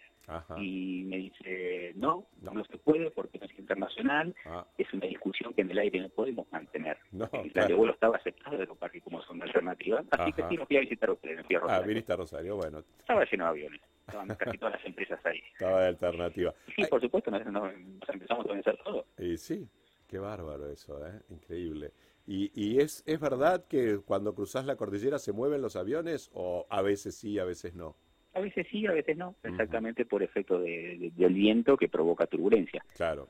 Y 0.59 1.03
me 1.07 1.17
dice, 1.17 1.93
no, 1.97 2.27
no, 2.41 2.65
se 2.65 2.79
puede 2.79 3.11
porque 3.11 3.39
no 3.39 3.47
es 3.47 3.59
internacional, 3.59 4.35
ah. 4.47 4.65
es 4.79 4.93
una 4.93 5.07
discusión 5.07 5.53
que 5.55 5.63
en 5.63 5.71
el 5.71 5.79
aire 5.79 6.01
no 6.01 6.09
podemos 6.09 6.47
mantener. 6.53 6.99
No, 7.11 7.29
el 7.33 7.53
de 7.53 7.75
vuelo 7.75 7.93
estaba 7.93 8.17
aceptado 8.17 8.57
de 8.57 8.67
los 8.67 8.79
parques 8.79 9.03
como 9.03 9.21
son 9.23 9.43
alternativa, 9.43 10.05
así 10.11 10.33
que 10.33 10.45
sí, 10.49 10.57
no 10.57 10.67
fui 10.67 10.77
a 10.77 10.81
visitar 10.81 11.11
ustedes, 11.11 11.45
fui 11.47 11.57
a 11.57 11.59
ah, 11.59 11.63
Rosario. 11.63 11.85
Ah, 11.85 11.87
viniste 11.87 12.13
a 12.13 12.17
Rosario, 12.17 12.57
bueno. 12.57 12.85
Estaba 12.99 13.25
lleno 13.25 13.45
de 13.45 13.51
aviones, 13.51 13.81
estaban 14.07 14.29
casi 14.29 14.59
todas 14.59 14.75
las 14.75 14.85
empresas 14.85 15.27
ahí. 15.27 15.43
Estaba 15.53 15.81
de 15.81 15.89
alternativa. 15.89 16.55
Sí, 16.77 16.85
por 16.89 17.01
supuesto, 17.01 17.31
nos, 17.31 17.45
nos, 17.47 17.73
empezamos 18.09 18.47
a 18.47 18.53
vencer 18.53 18.79
todo. 18.85 19.07
Y 19.19 19.37
sí, 19.37 19.69
qué 20.07 20.19
bárbaro 20.19 20.71
eso, 20.71 21.05
¿eh? 21.07 21.21
increíble. 21.31 21.93
¿Y, 22.27 22.53
¿Y, 22.55 22.81
es, 22.81 23.03
es 23.07 23.19
verdad 23.19 23.65
que 23.67 23.99
cuando 23.99 24.35
cruzas 24.35 24.65
la 24.65 24.77
cordillera 24.77 25.19
se 25.19 25.33
mueven 25.33 25.63
los 25.63 25.75
aviones 25.75 26.31
o 26.33 26.67
a 26.71 26.83
veces 26.83 27.17
sí, 27.17 27.39
a 27.41 27.45
veces 27.45 27.75
no? 27.75 27.97
A 28.33 28.41
veces 28.41 28.67
sí, 28.71 28.87
a 28.87 28.93
veces 28.93 29.17
no, 29.17 29.35
exactamente 29.43 30.05
por 30.05 30.23
efecto 30.23 30.61
de, 30.61 31.11
del 31.17 31.35
viento 31.35 31.77
que 31.77 31.89
provoca 31.89 32.27
turbulencia. 32.27 32.85
Claro. 32.95 33.29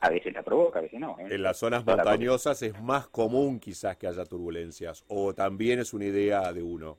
A 0.00 0.08
veces 0.08 0.32
la 0.32 0.42
provoca, 0.42 0.78
a 0.78 0.82
veces 0.82 0.98
no. 0.98 1.16
¿eh? 1.18 1.28
En 1.30 1.42
las 1.42 1.58
zonas 1.58 1.84
montañosas 1.84 2.62
es 2.62 2.80
más 2.80 3.06
común 3.08 3.60
quizás 3.60 3.96
que 3.96 4.06
haya 4.06 4.24
turbulencias, 4.24 5.04
o 5.08 5.34
también 5.34 5.78
es 5.78 5.92
una 5.92 6.06
idea 6.06 6.52
de 6.52 6.62
uno. 6.62 6.98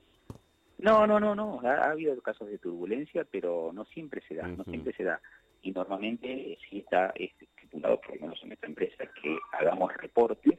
No, 0.78 1.06
no, 1.06 1.20
no, 1.20 1.34
no. 1.34 1.60
Ha, 1.62 1.90
habido 1.90 2.20
casos 2.22 2.48
de 2.48 2.58
turbulencia, 2.58 3.24
pero 3.30 3.70
no 3.72 3.84
siempre 3.86 4.22
se 4.26 4.36
da, 4.36 4.46
no 4.46 4.64
siempre 4.64 4.92
se 4.94 5.04
da. 5.04 5.20
Y 5.62 5.72
normalmente 5.72 6.58
sí 6.68 6.78
está 6.78 7.12
estipulado, 7.14 8.00
por 8.00 8.16
lo 8.16 8.22
menos 8.22 8.42
en 8.42 8.52
esta 8.52 8.66
empresa, 8.66 9.04
que 9.20 9.36
hagamos 9.52 9.92
reportes 9.96 10.58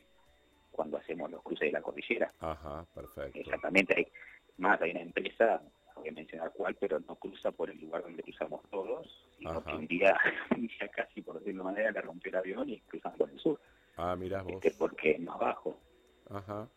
cuando 0.71 0.97
hacemos 0.97 1.31
los 1.31 1.41
cruces 1.43 1.67
de 1.67 1.71
la 1.71 1.81
cordillera. 1.81 2.31
Ajá, 2.39 2.85
perfecto. 2.93 3.39
Exactamente. 3.39 3.95
Hay, 3.97 4.07
más 4.57 4.81
hay 4.81 4.91
una 4.91 5.01
empresa 5.01 5.61
voy 5.95 6.09
a 6.09 6.11
mencionar 6.11 6.51
cuál, 6.53 6.75
pero 6.75 6.99
no 6.99 7.15
cruza 7.15 7.51
por 7.51 7.69
el 7.69 7.79
lugar 7.79 8.03
donde 8.03 8.23
cruzamos 8.23 8.61
todos, 8.69 9.27
sino 9.37 9.63
que 9.63 9.73
un 9.75 9.87
día, 9.87 10.17
casi, 10.95 11.21
por 11.21 11.39
decirlo 11.39 11.63
de 11.63 11.71
manera, 11.71 11.91
le 11.91 12.01
rompió 12.01 12.29
el 12.29 12.37
avión 12.37 12.69
y 12.69 12.79
cruzamos 12.81 13.17
por 13.17 13.29
el 13.29 13.39
sur. 13.39 13.59
Ah, 13.97 14.15
mirá 14.15 14.41
vos. 14.41 14.53
Este, 14.53 14.71
porque 14.77 15.11
es 15.11 15.19
más 15.19 15.39
bajo. 15.39 15.77
Ajá. 16.29 16.67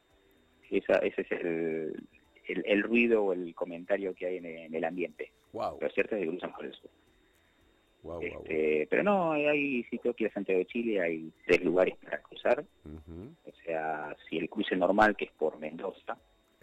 Esa, 0.71 0.95
ese 0.97 1.23
es 1.23 1.31
el, 1.31 2.09
el, 2.49 2.83
ruido 2.83 3.25
o 3.25 3.33
el 3.33 3.55
comentario 3.55 4.15
que 4.15 4.27
hay 4.27 4.37
en, 4.39 4.75
el 4.75 4.85
ambiente. 4.85 5.33
Wow. 5.53 5.79
Pero 5.79 5.93
cierto 5.93 6.17
es 6.17 6.23
que 6.23 6.29
cruzan 6.29 6.53
por 6.53 6.65
el 6.65 6.75
sur. 6.75 6.91
Este, 8.21 8.87
pero 8.89 9.03
no, 9.03 9.33
hay, 9.33 9.83
si 9.85 9.99
tengo 9.99 10.15
que 10.15 10.25
ir 10.25 10.31
a 10.31 10.35
Santiago 10.35 10.59
de 10.61 10.67
Chile, 10.67 11.01
hay 11.01 11.33
tres 11.45 11.65
lugares 11.65 11.97
para 11.97 12.21
cruzar. 12.23 12.65
O 13.45 13.53
sea, 13.65 14.17
si 14.29 14.39
el 14.39 14.49
cruce 14.49 14.77
normal, 14.77 15.17
que 15.17 15.27
es 15.27 15.33
por 15.33 15.59
Mendoza, 15.59 16.17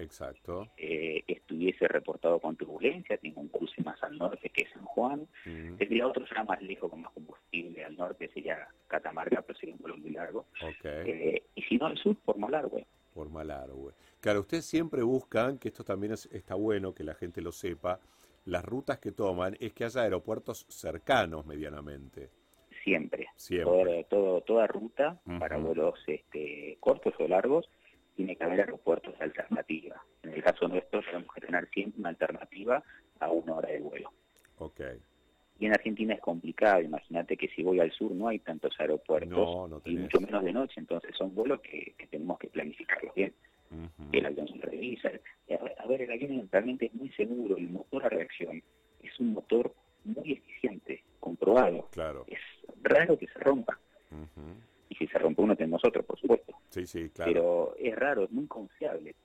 Exacto. 0.04 0.68
Eh, 0.78 1.24
estuviese 1.28 1.88
reportado 1.88 2.40
con 2.40 2.56
turbulencia, 2.56 3.18
tengo 3.18 3.42
un 3.42 3.50
cruce 3.50 3.82
más 3.84 4.02
al 4.04 4.18
norte 4.18 4.50
que 4.50 4.64
es 4.64 4.70
San 4.72 4.84
Juan, 4.84 5.28
tendría 5.44 6.08
otro 6.08 6.26
será 6.28 6.44
más 6.44 6.62
lejos 6.62 6.90
con 6.90 7.02
más 7.02 7.12
combustible 7.14 7.84
al 7.84 7.96
norte, 7.96 8.30
sería 8.34 8.68
Catamarca, 8.88 9.42
pero 9.42 9.58
sería 9.58 9.76
un 9.76 9.82
vuelo 9.82 9.98
muy 9.98 10.12
largo. 10.12 10.46
Eh, 10.84 11.44
y 11.56 11.62
si 11.64 11.78
no 11.78 11.88
al 11.88 11.98
sur, 11.98 12.16
por 12.18 12.38
Malargüe. 12.38 12.86
Por 13.14 13.30
Malargüe. 13.30 13.94
Claro, 14.20 14.42
ustedes 14.42 14.66
siempre 14.66 15.04
buscan, 15.04 15.58
que 15.58 15.70
esto 15.70 15.84
también 15.84 16.14
está 16.14 16.56
bueno 16.56 16.94
que 16.94 17.04
la 17.04 17.16
gente 17.16 17.42
lo 17.42 17.52
sepa, 17.52 18.00
las 18.46 18.64
rutas 18.64 19.00
que 19.00 19.12
toman 19.12 19.56
es 19.60 19.74
que 19.74 19.86
haya 19.86 20.02
aeropuertos 20.02 20.66
cercanos 20.70 21.46
medianamente. 21.46 22.30
Siempre. 22.84 23.28
Siempre. 23.36 24.06
Todo, 24.10 24.42
toda 24.42 24.68
ruta 24.68 25.22
para 25.40 25.58
vuelos 25.58 25.98
este, 26.08 26.78
cortos 26.82 27.14
o 27.20 27.28
largos 27.28 27.70
tiene 28.16 28.36
que 28.36 28.44
haber 28.44 28.62
aeropuertos 28.62 29.14
alternativa. 29.20 30.04
En 30.24 30.34
el 30.34 30.44
caso 30.44 30.68
nuestro 30.68 31.02
tenemos 31.02 31.34
que 31.34 31.42
tener 31.42 31.68
siempre 31.70 32.00
una 32.00 32.10
alternativa 32.10 32.84
a 33.20 33.32
una 33.32 33.56
hora 33.56 33.70
de 33.70 33.80
vuelo. 33.80 34.12
Okay. 34.58 35.00
Y 35.60 35.66
en 35.66 35.74
Argentina 35.74 36.14
es 36.14 36.22
complicado, 36.22 36.82
imagínate 36.82 37.38
que 37.38 37.48
si 37.50 37.64
voy 37.64 37.80
al 37.80 37.92
sur 37.92 38.12
no 38.12 38.28
hay 38.28 38.40
tantos 38.40 38.74
aeropuertos 38.80 39.72
y 39.86 39.96
mucho 39.96 40.20
menos 40.20 40.44
de 40.44 40.54
noche, 40.54 40.80
entonces 40.80 41.16
son 41.16 41.34
vuelos 41.34 41.62
que, 41.62 41.96
tenemos 42.10 42.40
que 42.40 42.48
planificarlos 42.48 43.14
bien. 43.14 43.34
El 44.12 44.26
avión 44.26 44.48
se 44.48 44.58
revisa. 44.60 45.10
A 45.80 45.88
ver, 45.88 46.02
el 46.04 46.12
avión 46.12 46.48
realmente 46.52 46.88
es 46.88 46.94
muy 46.94 47.10
seguro, 47.10 47.58
el 47.58 47.70
motor 47.70 48.06
a 48.06 48.10
reacción 48.10 48.62
es 49.02 49.20
un 49.20 49.34
motor 49.34 49.74
muy 50.04 50.34
eficiente, 50.34 51.04
comprobado. 51.20 51.88
Claro. 51.92 52.26
Es 52.28 52.40
raro 52.82 53.18
que 53.18 53.28
se 53.28 53.40
rompa 53.40 53.80
y 54.94 54.96
si 54.96 55.08
se 55.08 55.18
rompe 55.18 55.42
uno 55.42 55.56
tenemos 55.56 55.84
otro, 55.84 56.04
por 56.04 56.20
supuesto. 56.20 56.54
Sí, 56.70 56.86
sí, 56.86 57.10
claro. 57.10 57.32
Pero 57.32 57.76
es 57.78 57.96
raro, 57.96 58.24
es 58.24 58.32
muy 58.32 58.46
confiable. 58.48 59.16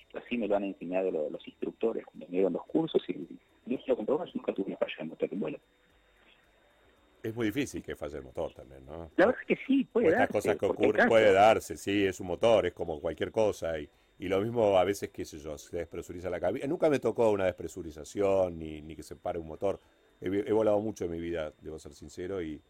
Esto 0.00 0.18
así 0.18 0.36
me 0.36 0.46
lo 0.46 0.56
han 0.56 0.64
enseñado 0.64 1.10
los, 1.10 1.46
instructores 1.48 2.04
cuando 2.04 2.26
me 2.26 2.32
dieron 2.32 2.52
los 2.52 2.64
cursos 2.64 3.02
y 3.08 3.26
yo 3.66 3.78
lo 3.86 3.96
comprobas, 3.96 4.34
nunca 4.34 4.52
tuve 4.52 4.66
una 4.68 4.76
falla 4.76 4.94
de 4.98 5.04
motor 5.04 5.28
en 5.32 5.40
vuelo. 5.40 5.58
Es 7.22 7.34
muy 7.34 7.46
difícil 7.46 7.82
que 7.82 7.96
falle 7.96 8.18
el 8.18 8.22
motor 8.22 8.52
también, 8.54 8.84
¿no? 8.86 9.10
La 9.16 9.26
verdad 9.26 9.40
es 9.40 9.46
que 9.56 9.64
sí, 9.66 9.84
puede 9.84 10.10
darse. 10.10 10.22
Estas 10.22 10.36
cosas 10.36 10.56
que 10.58 10.66
ocurren, 10.66 11.08
puede 11.08 11.32
darse, 11.32 11.76
sí, 11.76 12.06
es 12.06 12.20
un 12.20 12.28
motor, 12.28 12.66
es 12.66 12.72
como 12.72 13.00
cualquier 13.00 13.32
cosa. 13.32 13.80
Y, 13.80 13.88
y 14.20 14.28
lo 14.28 14.40
mismo 14.40 14.78
a 14.78 14.84
veces, 14.84 15.10
qué 15.10 15.24
sé 15.24 15.38
yo, 15.38 15.58
se 15.58 15.78
despresuriza 15.78 16.30
la 16.30 16.38
cabina. 16.38 16.66
Nunca 16.68 16.88
me 16.88 17.00
tocó 17.00 17.30
una 17.30 17.46
despresurización 17.46 18.58
ni, 18.58 18.80
ni 18.82 18.94
que 18.94 19.02
se 19.02 19.16
pare 19.16 19.40
un 19.40 19.48
motor. 19.48 19.80
He, 20.20 20.26
he 20.26 20.52
volado 20.52 20.78
mucho 20.78 21.06
en 21.06 21.10
mi 21.10 21.18
vida, 21.18 21.52
debo 21.60 21.80
ser 21.80 21.94
sincero, 21.94 22.40
y, 22.40 22.62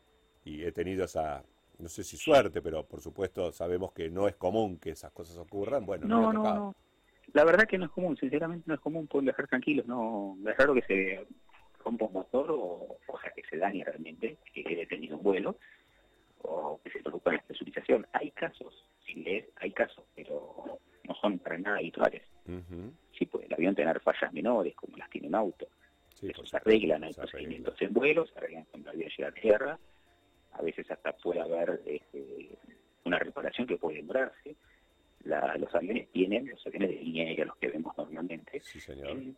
y 0.47 0.65
he 0.65 0.73
tenido 0.73 1.05
esa, 1.05 1.45
no 1.79 1.89
sé 1.89 2.05
si 2.05 2.17
suerte, 2.17 2.63
pero 2.63 2.85
por 2.85 3.01
supuesto 3.01 3.53
sabemos 3.53 3.93
que 3.93 4.09
no 4.11 4.29
es 4.29 4.37
común 4.37 4.79
que 4.79 4.91
esas 4.91 5.13
cosas 5.13 5.37
ocurran. 5.37 5.85
Bueno, 5.85 6.07
no, 6.07 6.33
no, 6.33 6.43
no, 6.43 6.75
La 7.33 7.45
verdad 7.45 7.67
que 7.67 7.79
no 7.79 7.87
es 7.87 7.91
común, 7.91 8.17
sinceramente 8.17 8.65
no 8.67 8.75
es 8.75 8.81
común 8.81 9.07
poder 9.07 9.25
viajar 9.25 9.49
tranquilos, 9.49 9.87
no, 9.87 10.37
es 10.47 10.57
raro 10.57 10.75
que 10.75 10.83
se 10.83 11.27
rompa 11.85 12.07
un 12.07 12.13
motor 12.13 12.51
o, 12.51 12.99
o 13.07 13.21
sea, 13.21 13.31
que 13.31 13.43
se 13.49 13.59
dañe 13.59 13.85
realmente, 13.85 14.39
que 14.53 14.65
haya 14.67 14.87
tenido 14.89 15.17
un 15.17 15.23
vuelo 15.23 15.57
o 16.43 16.81
que 16.83 16.91
se 16.91 17.01
produzca 17.01 17.33
la 17.33 17.43
presurización. 17.43 18.07
Hay 18.13 18.31
casos, 18.31 18.85
sin 19.07 19.25
leer, 19.25 19.51
hay 19.57 19.73
casos, 19.73 20.05
pero 20.15 20.79
no 21.05 21.15
son 21.15 21.39
para 21.39 21.59
nada 21.59 21.79
habituales. 21.79 22.23
Sí 23.19 23.27
puede 23.27 23.47
el 23.47 23.55
avión 23.55 23.75
tener 23.75 24.01
fallas 24.01 24.33
menores, 24.33 24.75
como 24.77 24.97
las 24.97 25.11
tiene 25.11 25.29
un 25.29 25.35
auto. 25.35 25.67
Sí, 26.15 26.29
Eso 26.31 26.47
se 26.47 26.57
arreglan, 26.57 27.05
hay 27.05 27.13
procedimientos 27.13 27.76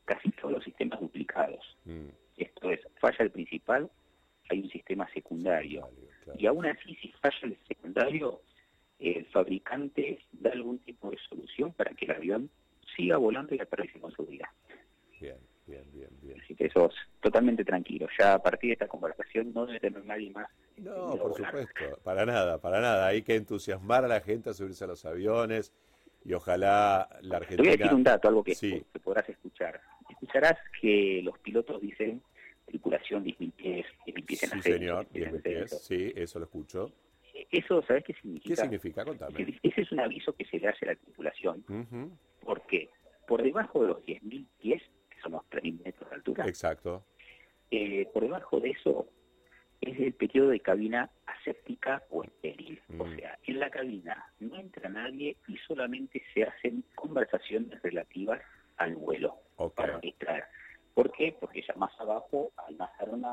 casi 0.04 0.30
todos 0.32 0.52
los 0.52 0.64
sistemas 0.64 1.00
duplicados. 1.00 1.76
Mm. 1.84 2.08
Esto 2.36 2.70
es, 2.70 2.80
falla 3.00 3.18
el 3.20 3.30
principal, 3.30 3.90
hay 4.48 4.60
un 4.60 4.70
sistema 4.70 5.08
secundario. 5.12 5.88
Y 6.36 6.46
aún 6.46 6.66
así, 6.66 6.94
si 6.96 7.12
falla 7.20 7.38
el 7.42 7.58
secundario, 7.66 8.40
el 8.98 9.26
fabricante 9.26 10.20
da 10.32 10.50
algún 10.50 10.78
tipo 10.80 11.10
de 11.10 11.18
solución 11.28 11.72
para 11.72 11.92
que 11.92 12.04
el 12.04 12.12
avión 12.12 12.50
siga 12.96 13.16
volando 13.16 13.54
y 13.54 13.60
aterrice 13.60 14.00
con 14.00 14.14
seguridad. 14.14 14.48
Bien, 15.20 15.36
bien, 15.66 15.84
bien, 15.92 16.10
bien. 16.22 16.40
Así 16.40 16.54
que 16.54 16.66
eso 16.66 16.86
es 16.86 16.94
totalmente 17.20 17.64
tranquilo. 17.64 18.06
Ya 18.18 18.34
a 18.34 18.42
partir 18.42 18.68
de 18.68 18.74
esta 18.74 18.88
conversación 18.88 19.52
no 19.52 19.66
debe 19.66 19.80
tener 19.80 20.04
nadie 20.04 20.30
más 20.30 20.48
no, 20.78 21.16
por 21.16 21.34
supuesto, 21.34 21.98
para 22.04 22.24
nada, 22.24 22.58
para 22.58 22.80
nada. 22.80 23.06
Hay 23.06 23.22
que 23.22 23.34
entusiasmar 23.36 24.04
a 24.04 24.08
la 24.08 24.20
gente 24.20 24.50
a 24.50 24.54
subirse 24.54 24.84
a 24.84 24.86
los 24.86 25.04
aviones 25.04 25.72
y 26.24 26.32
ojalá 26.34 27.08
la 27.22 27.38
Argentina... 27.38 27.56
Te 27.56 27.62
voy 27.62 27.68
a 27.68 27.76
decir 27.76 27.94
un 27.94 28.04
dato, 28.04 28.28
algo 28.28 28.44
que, 28.44 28.84
podrás 29.02 29.28
escuchar. 29.28 29.38
Escucharás 30.38 30.59
que 30.81 31.20
los 31.22 31.38
pilotos 31.40 31.81
dicen 31.81 32.22
tripulación 32.66 33.24
10.000 33.24 33.53
pies, 33.53 33.87
10.000 34.07 34.24
pies 34.24 34.42
en 34.44 34.62
Sí, 34.62 34.72
señor, 34.72 35.09
10.000 35.11 35.42
pies, 35.42 35.83
sí, 35.83 36.12
eso 36.14 36.38
lo 36.38 36.44
escucho. 36.44 36.92
Eso, 37.51 37.83
¿sabes 37.83 38.05
qué 38.05 38.14
significa? 38.14 38.55
¿Qué 38.55 38.61
significa? 38.61 39.05
Contame. 39.05 39.59
Ese 39.62 39.81
es 39.81 39.92
un 39.92 40.01
aviso 40.01 40.33
que 40.35 40.44
se 40.44 40.59
le 40.59 40.68
hace 40.68 40.85
a 40.85 40.92
la 40.92 40.94
tripulación. 40.96 41.64
porque 42.40 42.90
Por 43.27 43.42
debajo 43.42 43.83
de 43.83 43.88
los 43.88 44.05
10.000 44.05 44.46
pies, 44.61 44.83
que 45.11 45.20
son 45.20 45.33
los 45.33 45.42
3.000 45.51 45.85
metros 45.85 46.11
de 46.11 46.16
altura. 46.16 46.46
Exacto. 46.46 47.05
Eh, 47.70 48.09
por 48.12 48.22
debajo 48.22 48.61
de 48.61 48.70
eso 48.70 49.09
es 49.81 49.98
el 49.98 50.12
periodo 50.14 50.51
de 50.51 50.61
cabina 50.61 51.11
aséptica 51.27 52.03
o 52.11 52.22
estéril. 52.22 52.81
O 52.98 53.05
mm. 53.05 53.16
sea, 53.16 53.38
en 53.44 53.61
la 53.61 53.70
cabina 53.70 54.33
no 54.40 54.57
entra 54.57 54.88
nadie 54.88 55.37
y 55.46 55.57
solamente 55.59 56.22
se 56.35 56.44
hacen 56.44 56.85
conversaciones 56.94 57.81
relativas 57.83 58.40
al 58.79 58.96
vuelo 58.96 59.37
para 59.74 59.98
distraer. 59.98 60.44
¿Por 60.94 61.12
qué? 61.12 61.37
Porque 61.38 61.62
ya 61.62 61.74
más 61.74 61.92
abajo 62.01 62.53
hay 62.57 62.74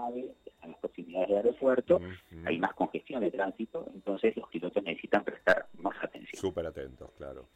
aeronaves, 0.05 0.35
están 0.45 0.71
las 0.71 0.79
proximidades 0.79 1.27
del 1.29 1.37
aeropuerto, 1.37 2.01
hay 2.45 2.57
más 2.59 2.73
congestión 2.73 3.21
de 3.21 3.31
tránsito, 3.31 3.87
entonces 3.93 4.35
los 4.35 4.49
pilotos 4.49 4.83
necesitan 4.83 5.23
prestar 5.23 5.67
más 5.79 5.95
atención. 6.03 6.39
Súper 6.39 6.65
atentos, 6.65 7.11
claro. 7.17 7.47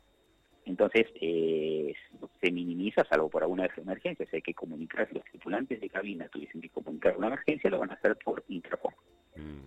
Entonces, 0.66 1.08
eh, 1.20 1.94
se 2.40 2.52
minimiza, 2.52 3.04
salvo 3.06 3.28
por 3.28 3.42
alguna 3.42 3.68
emergencia. 3.76 4.28
Si 4.30 4.36
hay 4.36 4.42
que 4.44 4.54
comunicar, 4.54 5.08
si 5.08 5.16
los 5.16 5.24
tripulantes 5.26 5.82
de 5.82 5.90
cabina 5.90 6.28
tuviesen 6.28 6.62
que 6.62 6.70
comunicar 6.70 7.18
una 7.18 7.28
emergencia, 7.28 7.72
lo 7.72 7.80
van 7.80 7.90
a 7.90 7.96
hacer 7.96 8.16
por 8.18 8.44
intercom. 8.50 8.94
Mm, 9.36 9.64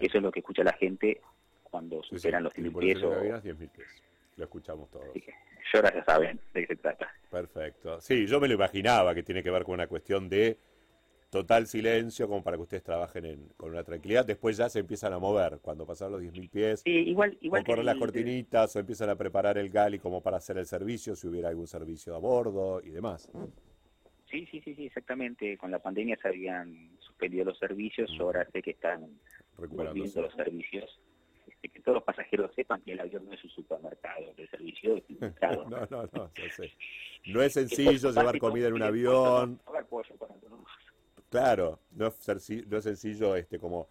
Eso 0.00 0.18
es 0.18 0.22
lo 0.22 0.32
que 0.32 0.40
escucha 0.40 0.64
la 0.64 0.72
gente 0.72 1.20
cuando 1.62 2.02
superan 2.02 2.42
los 2.42 2.52
10.000 2.52 2.78
pies. 2.80 3.02
O... 3.04 3.12
10.000 3.12 3.70
pies. 3.70 4.02
Lo 4.36 4.44
escuchamos 4.44 4.90
todos. 4.90 5.08
Así 5.10 5.20
que, 5.20 5.32
ya 5.72 6.04
saben 6.04 6.40
de 6.52 6.60
qué 6.62 6.66
se 6.66 6.76
trata. 6.76 7.12
Perfecto. 7.30 8.00
Sí, 8.00 8.26
yo 8.26 8.40
me 8.40 8.48
lo 8.48 8.54
imaginaba 8.54 9.14
que 9.14 9.22
tiene 9.22 9.42
que 9.42 9.50
ver 9.50 9.64
con 9.64 9.74
una 9.74 9.86
cuestión 9.86 10.28
de 10.28 10.58
total 11.30 11.66
silencio 11.66 12.26
como 12.28 12.42
para 12.42 12.56
que 12.56 12.62
ustedes 12.62 12.82
trabajen 12.82 13.48
con 13.56 13.70
una 13.70 13.84
tranquilidad. 13.84 14.24
Después 14.24 14.56
ya 14.56 14.68
se 14.68 14.80
empiezan 14.80 15.12
a 15.12 15.18
mover 15.18 15.58
cuando 15.60 15.86
pasan 15.86 16.12
los 16.12 16.22
10.000 16.22 16.50
pies. 16.50 16.80
Sí, 16.80 16.90
igual, 16.90 17.36
igual 17.40 17.64
o 17.68 17.82
las 17.82 17.96
cortinitas 17.96 18.74
o 18.76 18.78
empiezan 18.78 19.10
a 19.10 19.16
preparar 19.16 19.58
el 19.58 19.68
gali 19.70 19.98
como 19.98 20.22
para 20.22 20.38
hacer 20.38 20.58
el 20.58 20.66
servicio, 20.66 21.14
si 21.14 21.26
hubiera 21.26 21.48
algún 21.48 21.66
servicio 21.66 22.14
a 22.14 22.18
bordo 22.18 22.80
y 22.82 22.90
demás. 22.90 23.30
Sí, 24.30 24.46
sí, 24.50 24.60
sí, 24.60 24.74
sí, 24.74 24.86
exactamente. 24.86 25.56
Con 25.56 25.70
la 25.70 25.78
pandemia 25.78 26.18
se 26.20 26.28
habían 26.28 26.90
suspendido 27.00 27.44
los 27.46 27.58
servicios, 27.58 28.10
ahora 28.20 28.46
sé 28.50 28.62
que 28.62 28.72
están 28.72 29.18
volviendo 29.56 30.22
los 30.22 30.34
servicios. 30.34 30.98
Este, 31.46 31.70
que 31.70 31.80
todos 31.80 31.96
los 31.96 32.04
pasajeros 32.04 32.54
sepan 32.54 32.82
que 32.82 32.92
el 32.92 33.00
avión 33.00 33.26
no 33.26 33.32
es 33.32 33.42
un 33.42 33.50
supermercado, 33.50 34.34
el 34.36 34.48
servicio 34.50 34.96
es 34.96 35.04
no, 35.42 35.64
no, 35.64 35.86
no, 35.90 36.08
no, 36.12 36.30
sé. 36.54 36.72
no 37.26 37.42
es 37.42 37.54
sencillo 37.54 38.10
llevar 38.10 38.38
comida 38.38 38.68
en 38.68 38.74
un 38.74 38.82
avión. 38.82 39.60
Claro, 41.30 41.80
no 41.92 42.06
es, 42.06 42.50
no 42.66 42.78
es 42.78 42.84
sencillo 42.84 43.36
este 43.36 43.58
como 43.58 43.88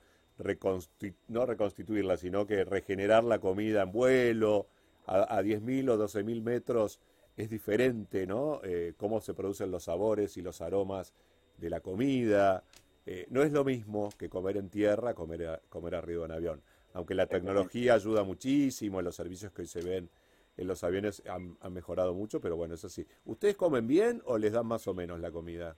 no 1.28 1.46
reconstituirla, 1.46 2.18
sino 2.18 2.46
que 2.46 2.64
regenerar 2.64 3.24
la 3.24 3.40
comida 3.40 3.84
en 3.84 3.92
vuelo 3.92 4.68
a, 5.06 5.38
a 5.38 5.42
10.000 5.42 5.90
o 5.90 5.98
12.000 5.98 6.42
metros 6.42 7.00
es 7.36 7.50
diferente, 7.50 8.26
¿no? 8.26 8.62
Eh, 8.64 8.94
cómo 8.98 9.22
se 9.22 9.34
producen 9.34 9.72
los 9.72 9.84
sabores 9.84 10.38
y 10.38 10.42
los 10.42 10.62
aromas 10.62 11.14
de 11.58 11.70
la 11.70 11.80
comida. 11.82 12.64
Eh, 13.06 13.28
no 13.30 13.44
es 13.44 13.52
lo 13.52 13.64
mismo 13.64 14.10
que 14.18 14.30
comer 14.30 14.58
en 14.58 14.70
tierra, 14.70 15.14
comer, 15.14 15.62
comer 15.70 15.96
arriba 15.96 16.26
en 16.26 16.32
avión. 16.32 16.62
Aunque 16.94 17.14
la 17.14 17.28
tecnología 17.28 17.94
ayuda 17.94 18.24
muchísimo, 18.24 19.02
los 19.02 19.16
servicios 19.16 19.52
que 19.52 19.62
hoy 19.62 19.68
se 19.68 19.82
ven 19.82 20.10
en 20.58 20.68
los 20.68 20.84
aviones 20.84 21.22
han, 21.30 21.58
han 21.62 21.74
mejorado 21.74 22.16
mucho, 22.16 22.42
pero 22.42 22.58
bueno, 22.58 22.74
eso 22.74 22.90
sí. 22.90 23.06
¿Ustedes 23.26 23.56
comen 23.56 23.86
bien 23.88 24.24
o 24.26 24.40
les 24.40 24.52
dan 24.52 24.66
más 24.66 24.88
o 24.88 24.96
menos 24.96 25.20
la 25.20 25.32
comida? 25.32 25.78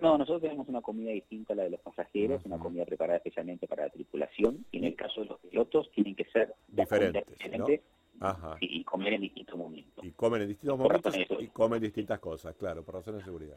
No, 0.00 0.18
nosotros 0.18 0.42
tenemos 0.42 0.68
una 0.68 0.82
comida 0.82 1.10
distinta 1.10 1.54
a 1.54 1.56
la 1.56 1.62
de 1.64 1.70
los 1.70 1.80
pasajeros, 1.80 2.44
una 2.44 2.58
comida 2.58 2.84
preparada 2.84 3.16
especialmente 3.16 3.66
para 3.66 3.84
la 3.84 3.90
tripulación, 3.90 4.66
y 4.70 4.78
en 4.78 4.84
el 4.84 4.94
caso 4.94 5.22
de 5.22 5.26
los 5.28 5.40
pilotos 5.40 5.90
tienen 5.92 6.14
que 6.14 6.24
ser 6.26 6.54
diferentes, 6.68 7.80
y 8.60 8.84
comer 8.84 9.14
en 9.14 9.22
distintos 9.22 9.56
momentos. 9.56 10.04
Y 10.04 10.10
comen 10.10 10.42
en 10.42 10.48
distintos 10.48 10.78
momentos 10.78 11.16
y 11.40 11.46
comen 11.48 11.80
distintas 11.80 12.18
cosas, 12.18 12.54
claro, 12.56 12.84
por 12.84 12.96
razones 12.96 13.20
de 13.20 13.24
seguridad. 13.24 13.56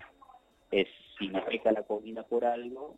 es 0.72 0.88
si 1.18 1.28
navega 1.28 1.74
la 1.74 1.84
colina 1.84 2.24
por 2.24 2.46
algo, 2.46 2.96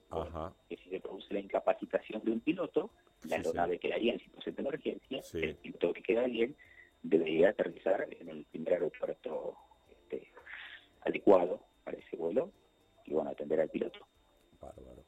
que 0.69 0.77
si 0.77 0.89
se 0.89 0.99
produce 0.99 1.33
la 1.33 1.39
incapacitación 1.39 2.23
de 2.23 2.31
un 2.31 2.41
piloto, 2.41 2.91
la 3.27 3.37
aeronave 3.37 3.79
quedaría 3.79 4.13
en 4.13 4.19
situación 4.19 4.55
de 4.55 4.61
emergencia, 4.61 5.21
el 5.33 5.55
piloto 5.55 5.93
que 5.93 6.03
queda 6.03 6.25
bien 6.25 6.55
debería 7.01 7.49
aterrizar 7.49 8.07
en 8.19 8.29
el 8.29 8.45
primer 8.45 8.73
aeropuerto 8.73 9.55
este, 9.89 10.27
adecuado 11.03 11.61
para 11.83 11.97
ese 11.97 12.15
vuelo 12.15 12.51
y 13.11 13.13
bueno, 13.13 13.29
atender 13.29 13.59
al 13.59 13.69
piloto. 13.69 13.99
Bárbaro. 14.59 15.03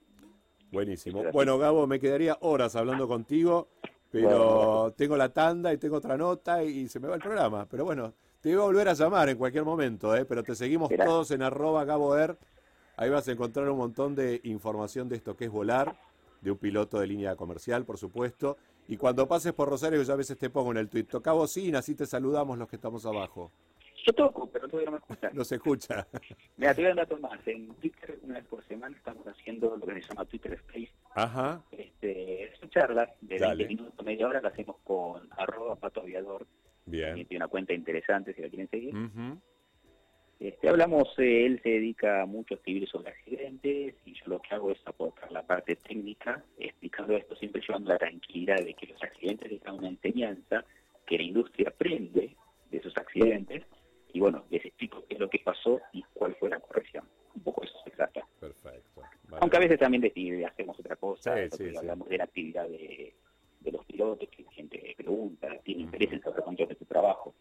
Buenísimo. 0.71 1.23
Bueno, 1.31 1.57
Gabo, 1.57 1.87
me 1.87 1.99
quedaría 1.99 2.37
horas 2.41 2.75
hablando 2.75 3.07
contigo, 3.07 3.69
pero 4.11 4.93
tengo 4.97 5.15
la 5.15 5.29
tanda 5.29 5.71
y 5.71 5.77
tengo 5.77 5.97
otra 5.97 6.17
nota 6.17 6.63
y 6.63 6.87
se 6.89 6.99
me 6.99 7.07
va 7.07 7.15
el 7.15 7.21
programa. 7.21 7.65
Pero 7.69 7.85
bueno, 7.85 8.13
te 8.41 8.49
voy 8.49 8.61
a 8.61 8.65
volver 8.65 8.89
a 8.89 8.93
llamar 8.93 9.29
en 9.29 9.37
cualquier 9.37 9.63
momento, 9.63 10.15
¿eh? 10.15 10.25
pero 10.25 10.43
te 10.43 10.55
seguimos 10.55 10.89
todos 10.95 11.31
en 11.31 11.43
arroba 11.43 11.85
GaboEr. 11.85 12.37
Ahí 12.97 13.09
vas 13.09 13.27
a 13.27 13.31
encontrar 13.31 13.69
un 13.69 13.77
montón 13.77 14.15
de 14.15 14.41
información 14.43 15.07
de 15.07 15.15
esto 15.15 15.35
que 15.35 15.45
es 15.45 15.51
volar, 15.51 15.95
de 16.41 16.51
un 16.51 16.57
piloto 16.57 16.99
de 16.99 17.07
línea 17.07 17.35
comercial, 17.35 17.85
por 17.85 17.97
supuesto. 17.97 18.57
Y 18.87 18.97
cuando 18.97 19.27
pases 19.27 19.53
por 19.53 19.69
Rosario, 19.69 20.03
yo 20.03 20.13
a 20.13 20.17
veces 20.17 20.37
te 20.37 20.49
pongo 20.49 20.71
en 20.71 20.77
el 20.77 20.89
tuit, 20.89 21.09
toca 21.09 21.31
bocina, 21.31 21.79
así 21.79 21.95
te 21.95 22.05
saludamos 22.05 22.57
los 22.57 22.67
que 22.67 22.75
estamos 22.75 23.05
abajo. 23.05 23.51
Yo 24.05 24.11
toco, 24.11 24.49
pero 24.51 24.67
todavía 24.67 24.87
no 24.87 24.91
me 24.91 24.97
escucha. 24.97 25.29
No 25.33 25.43
se 25.45 25.55
escucha. 25.55 26.07
Mira, 26.57 26.73
te 26.73 26.81
voy 26.81 26.91
a 26.91 26.95
dar 26.95 27.19
más. 27.21 27.47
En 27.47 27.73
Twitter, 27.75 28.19
una 28.23 28.35
vez 28.35 28.45
por 28.45 28.63
semana, 28.65 28.95
estamos 28.97 29.25
haciendo 29.25 29.77
lo 29.77 29.85
que 29.85 30.01
se 30.01 30.09
llama 30.09 30.25
Twitter 30.25 30.53
Space. 30.53 30.91
Ajá. 31.15 31.63
Este, 31.71 32.43
es 32.43 32.61
una 32.61 32.69
charla 32.69 33.13
de 33.21 33.39
20 33.39 33.67
minutos, 33.67 34.05
media 34.05 34.27
hora, 34.27 34.41
la 34.41 34.49
hacemos 34.49 34.77
con 34.83 35.27
arroba 35.37 35.75
pato 35.75 36.01
aviador. 36.01 36.45
Bien. 36.85 37.15
tiene 37.15 37.37
una 37.37 37.47
cuenta 37.47 37.71
interesante 37.71 38.33
si 38.33 38.41
la 38.41 38.49
quieren 38.49 38.69
seguir. 38.69 38.93
este, 40.37 40.67
hablamos, 40.67 41.07
eh, 41.17 41.45
él 41.45 41.61
se 41.63 41.69
dedica 41.69 42.25
mucho 42.25 42.55
a 42.55 42.57
escribir 42.57 42.89
sobre 42.89 43.11
accidentes 43.11 43.95
y 44.03 44.13
yo 44.13 44.25
lo 44.25 44.41
que 44.41 44.53
hago 44.53 44.69
es 44.69 44.79
aportar 44.85 45.31
la 45.31 45.43
parte 45.43 45.77
técnica, 45.77 46.43
explicando 46.59 47.15
esto, 47.15 47.37
siempre 47.37 47.61
llevando 47.65 47.91
la 47.91 47.97
tranquilidad 47.97 48.57
de 48.57 48.73
que 48.73 48.87
los 48.87 49.01
accidentes 49.01 49.49
dejan 49.49 49.75
una 49.75 49.87
enseñanza, 49.87 50.65
que 51.05 51.17
la 51.17 51.23
industria 51.23 51.69
aprende 51.69 52.35
de 52.69 52.77
esos 52.77 52.97
accidentes 52.97 53.63
y 54.13 54.19
bueno, 54.19 54.45
les 54.51 54.63
explico 54.63 55.03
qué 55.07 55.15
es 55.15 55.19
lo 55.19 55.27
que 55.27 55.39
pasó 55.39 55.81
y 55.91 56.03
cuál 56.13 56.35
fue 56.35 56.47
la 56.47 56.59
corrección. 56.59 57.03
Un 57.35 57.41
poco 57.41 57.63
eso 57.63 57.73
se 57.83 57.89
trata. 57.89 58.21
Perfecto. 58.39 59.01
Aunque 59.39 59.57
a 59.57 59.59
veces 59.59 59.79
también 59.79 60.01
decide, 60.01 60.45
hacemos 60.45 60.79
otra 60.79 60.95
cosa, 60.95 61.35
hablamos 61.77 62.07
de 62.07 62.17
la 62.19 62.23
actividad 62.25 62.67
de, 62.69 63.15
los 63.71 63.83
pilotos, 63.85 64.29
que 64.29 64.43
la 64.43 64.51
gente 64.51 64.93
pregunta, 64.95 65.47
tiene 65.63 65.81
interés 65.81 66.13
en 66.13 66.21
saber 66.21 66.43
cuánto 66.43 66.65
de 66.67 66.75
tu 66.75 66.85
trabajo. 66.85 67.33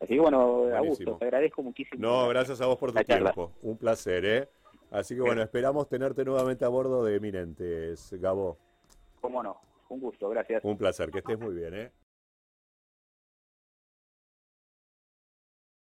Así 0.00 0.14
que 0.14 0.20
bueno, 0.20 0.66
Augusto, 0.74 1.16
te 1.16 1.24
agradezco 1.26 1.62
muchísimo. 1.62 2.02
No, 2.02 2.28
gracias 2.28 2.60
a 2.60 2.66
vos 2.66 2.76
por 2.76 2.92
tu 2.92 3.04
tiempo. 3.04 3.52
Un 3.62 3.78
placer, 3.78 4.24
¿eh? 4.24 4.48
Así 4.90 5.14
que 5.14 5.20
bueno, 5.20 5.42
esperamos 5.42 5.88
tenerte 5.88 6.24
nuevamente 6.24 6.64
a 6.64 6.68
bordo 6.68 7.04
de 7.04 7.16
Eminentes, 7.16 8.12
Gabo. 8.20 8.58
Cómo 9.20 9.44
no, 9.44 9.60
un 9.90 10.00
gusto, 10.00 10.28
gracias. 10.28 10.64
Un 10.64 10.76
placer, 10.76 11.12
que 11.12 11.18
estés 11.18 11.38
muy 11.38 11.54
bien, 11.54 11.74
¿eh? 11.74 11.92